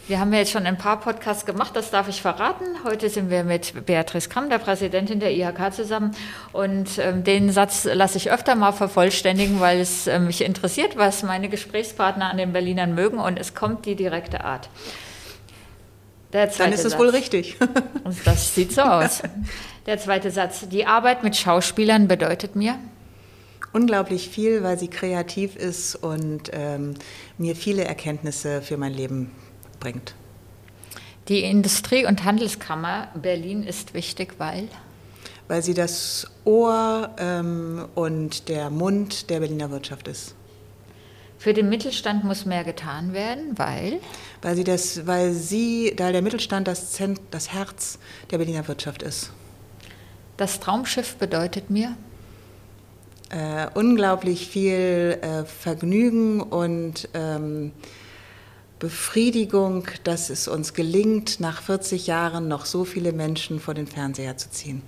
Wir 0.07 0.21
haben 0.21 0.33
ja 0.33 0.39
jetzt 0.39 0.53
schon 0.53 0.65
ein 0.65 0.79
paar 0.79 1.01
Podcasts 1.01 1.45
gemacht, 1.45 1.75
das 1.75 1.91
darf 1.91 2.07
ich 2.07 2.23
verraten. 2.23 2.65
Heute 2.85 3.11
sind 3.11 3.29
wir 3.29 3.43
mit 3.43 3.85
Beatrice 3.85 4.29
Kramm, 4.29 4.49
der 4.49 4.59
Präsidentin 4.59 5.19
der 5.19 5.33
IHK, 5.33 5.75
zusammen. 5.75 6.13
Und 6.53 6.99
ähm, 6.99 7.25
den 7.25 7.51
Satz 7.51 7.83
lasse 7.93 8.17
ich 8.17 8.31
öfter 8.31 8.55
mal 8.55 8.71
vervollständigen, 8.71 9.59
weil 9.59 9.81
es 9.81 10.07
äh, 10.07 10.21
mich 10.21 10.45
interessiert, 10.45 10.97
was 10.97 11.25
meine 11.25 11.49
Gesprächspartner 11.49 12.31
an 12.31 12.37
den 12.37 12.53
Berlinern 12.53 12.95
mögen. 12.95 13.19
Und 13.19 13.41
es 13.41 13.57
kommt 13.57 13.87
die 13.87 13.97
direkte 13.97 14.45
Art. 14.45 14.69
Dann 16.31 16.73
ist 16.73 16.85
es 16.85 16.97
wohl 16.97 17.09
richtig. 17.09 17.57
Und 18.05 18.17
das 18.25 18.55
sieht 18.55 18.73
so 18.73 18.83
aus. 18.83 19.25
Der 19.87 19.99
zweite 19.99 20.31
Satz. 20.31 20.69
Die 20.69 20.87
Arbeit 20.87 21.25
mit 21.25 21.37
Schauspielern 21.37 22.07
bedeutet 22.07 22.55
mir? 22.55 22.79
Unglaublich 23.77 24.31
viel, 24.31 24.63
weil 24.63 24.79
sie 24.79 24.89
kreativ 24.89 25.55
ist 25.55 25.97
und 25.97 26.51
ähm, 26.55 26.95
mir 27.37 27.55
viele 27.55 27.85
Erkenntnisse 27.85 28.63
für 28.63 28.79
mein 28.79 28.95
Leben 28.95 29.33
bringt. 29.81 30.15
Die 31.29 31.43
Industrie- 31.43 32.07
und 32.07 32.25
Handelskammer 32.25 33.09
Berlin 33.15 33.63
ist 33.63 33.93
wichtig, 33.93 34.37
weil? 34.39 34.69
Weil 35.49 35.63
sie 35.63 35.75
das 35.75 36.27
Ohr 36.45 37.11
ähm, 37.19 37.87
und 37.95 38.49
der 38.49 38.71
Mund 38.71 39.29
der 39.29 39.41
Berliner 39.41 39.71
Wirtschaft 39.71 40.09
ist. 40.09 40.35
Für 41.37 41.53
den 41.53 41.69
Mittelstand 41.69 42.25
muss 42.25 42.47
mehr 42.47 42.65
getan 42.65 43.13
werden, 43.13 43.59
weil? 43.59 44.01
Weil 44.41 44.57
sie 44.57 44.65
das, 44.65 45.07
weil 45.07 45.33
sie, 45.33 45.93
da 45.95 46.13
der 46.13 46.23
Mittelstand 46.23 46.67
das, 46.67 46.93
Zent, 46.93 47.21
das 47.31 47.53
Herz 47.53 47.99
der 48.31 48.39
Berliner 48.39 48.67
Wirtschaft 48.69 49.03
ist. 49.03 49.33
Das 50.39 50.61
Traumschiff 50.61 51.17
bedeutet 51.17 51.69
mir? 51.69 51.95
Äh, 53.31 53.67
unglaublich 53.75 54.49
viel 54.49 55.19
äh, 55.21 55.45
Vergnügen 55.45 56.41
und 56.41 57.09
ähm, 57.15 57.73
Befriedigung, 58.79 59.89
dass 60.05 60.29
es 60.29 60.49
uns 60.49 60.75
gelingt, 60.75 61.41
nach 61.41 61.63
40 61.63 62.07
Jahren 62.07 62.47
noch 62.47 62.67
so 62.67 62.85
viele 62.85 63.13
Menschen 63.13 63.59
vor 63.59 63.75
den 63.75 63.87
Fernseher 63.87 64.37
zu 64.37 64.51
ziehen. 64.51 64.83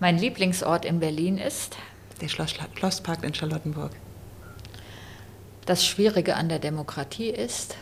Mein 0.00 0.18
Lieblingsort 0.18 0.86
in 0.86 0.98
Berlin 0.98 1.36
ist? 1.36 1.76
Der 2.22 2.28
Schloss, 2.28 2.54
Schlosspark 2.74 3.22
in 3.22 3.34
Charlottenburg. 3.34 3.92
Das 5.66 5.84
Schwierige 5.84 6.36
an 6.36 6.48
der 6.48 6.58
Demokratie 6.58 7.28
ist? 7.28 7.76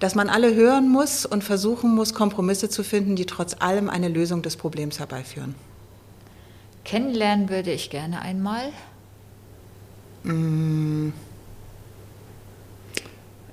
Dass 0.00 0.16
man 0.16 0.28
alle 0.28 0.54
hören 0.56 0.88
muss 0.88 1.24
und 1.24 1.44
versuchen 1.44 1.94
muss, 1.94 2.14
Kompromisse 2.14 2.68
zu 2.68 2.82
finden, 2.82 3.14
die 3.14 3.26
trotz 3.26 3.54
allem 3.60 3.88
eine 3.88 4.08
Lösung 4.08 4.42
des 4.42 4.56
Problems 4.56 4.98
herbeiführen. 4.98 5.54
Kennenlernen 6.84 7.48
würde 7.48 7.72
ich 7.72 7.90
gerne 7.90 8.20
einmal. 8.22 8.72
Mm. 10.24 11.10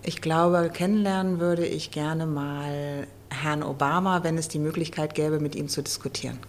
Ich 0.04 0.22
glaube, 0.22 0.72
kennenlernen 0.74 1.40
würde 1.40 1.66
ich 1.66 1.92
gerne 1.92 2.26
mal 2.26 3.08
Herrn 3.30 3.64
Obama, 3.64 4.24
wenn 4.24 4.38
es 4.38 4.48
die 4.48 4.60
Möglichkeit 4.60 5.14
gäbe, 5.14 5.40
mit 5.40 5.56
ihm 5.56 5.68
zu 5.68 5.84
diskutieren. 5.84 6.40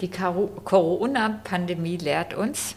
Die 0.00 0.10
Corona-Pandemie 0.10 1.96
lehrt 1.96 2.34
uns, 2.34 2.76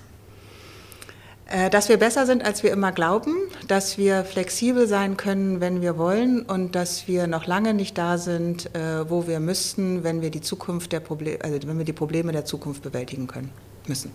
dass 1.72 1.90
wir 1.90 1.98
besser 1.98 2.26
sind, 2.26 2.46
als 2.46 2.64
wir 2.64 2.72
immer 2.72 2.92
glauben, 2.92 3.36
dass 3.68 3.98
wir 3.98 4.24
flexibel 4.24 4.88
sein 4.88 5.18
können, 5.18 5.60
wenn 5.60 5.82
wir 5.82 5.98
wollen 5.98 6.44
und 6.44 6.76
dass 6.76 7.08
wir 7.08 7.28
noch 7.28 7.46
lange 7.46 7.74
nicht 7.74 7.98
da 7.98 8.18
sind, 8.18 8.74
äh, 8.76 9.10
wo 9.10 9.28
wir 9.28 9.40
müssten, 9.40 10.04
wenn 10.04 10.22
wir 10.22 10.30
die 10.30 10.42
Zukunft 10.42 10.92
der 10.92 11.00
Probleme, 11.00 11.40
also 11.44 11.68
wenn 11.68 11.78
wir 11.78 11.86
die 11.86 11.94
Probleme 11.94 12.32
der 12.32 12.46
Zukunft 12.46 12.84
bewältigen 12.84 13.28
können 13.28 13.52
müssen. 13.88 14.12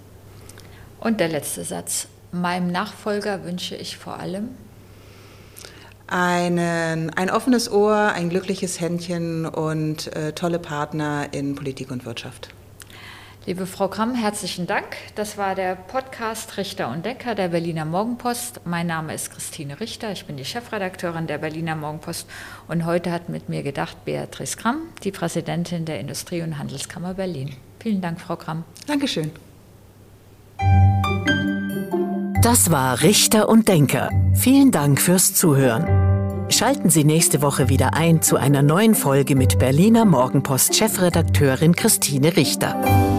Und 1.00 1.20
der 1.20 1.28
letzte 1.28 1.64
Satz: 1.64 2.08
Meinem 2.32 2.70
Nachfolger 2.72 3.44
wünsche 3.44 3.76
ich 3.76 3.96
vor 3.96 4.18
allem 4.18 4.48
einen, 6.06 7.10
ein 7.10 7.30
offenes 7.30 7.70
Ohr, 7.70 8.12
ein 8.14 8.30
glückliches 8.30 8.80
Händchen 8.80 9.46
und 9.46 10.14
äh, 10.14 10.32
tolle 10.32 10.58
Partner 10.58 11.28
in 11.32 11.54
Politik 11.54 11.90
und 11.90 12.04
Wirtschaft. 12.06 12.50
Liebe 13.46 13.66
Frau 13.66 13.86
Kramm, 13.86 14.16
herzlichen 14.16 14.66
Dank. 14.66 14.96
Das 15.14 15.38
war 15.38 15.54
der 15.54 15.76
Podcast 15.76 16.56
Richter 16.56 16.90
und 16.90 17.06
Denker 17.06 17.36
der 17.36 17.46
Berliner 17.46 17.84
Morgenpost. 17.84 18.62
Mein 18.64 18.88
Name 18.88 19.14
ist 19.14 19.30
Christine 19.30 19.78
Richter, 19.78 20.10
ich 20.10 20.26
bin 20.26 20.36
die 20.36 20.44
Chefredakteurin 20.44 21.28
der 21.28 21.38
Berliner 21.38 21.76
Morgenpost 21.76 22.26
und 22.66 22.84
heute 22.84 23.12
hat 23.12 23.28
mit 23.28 23.48
mir 23.48 23.62
gedacht 23.62 24.04
Beatrice 24.04 24.56
Kramm, 24.56 24.78
die 25.04 25.12
Präsidentin 25.12 25.84
der 25.84 26.00
Industrie- 26.00 26.42
und 26.42 26.58
Handelskammer 26.58 27.14
Berlin. 27.14 27.54
Vielen 27.78 28.00
Dank, 28.00 28.20
Frau 28.20 28.34
Kramm. 28.34 28.64
Dankeschön. 28.88 29.30
Das 32.42 32.72
war 32.72 33.00
Richter 33.02 33.48
und 33.48 33.68
Denker. 33.68 34.10
Vielen 34.34 34.72
Dank 34.72 35.00
fürs 35.00 35.34
Zuhören. 35.34 36.50
Schalten 36.50 36.90
Sie 36.90 37.04
nächste 37.04 37.42
Woche 37.42 37.68
wieder 37.68 37.94
ein 37.94 38.22
zu 38.22 38.36
einer 38.36 38.62
neuen 38.62 38.96
Folge 38.96 39.36
mit 39.36 39.60
Berliner 39.60 40.04
Morgenpost 40.04 40.74
Chefredakteurin 40.74 41.76
Christine 41.76 42.36
Richter. 42.36 43.15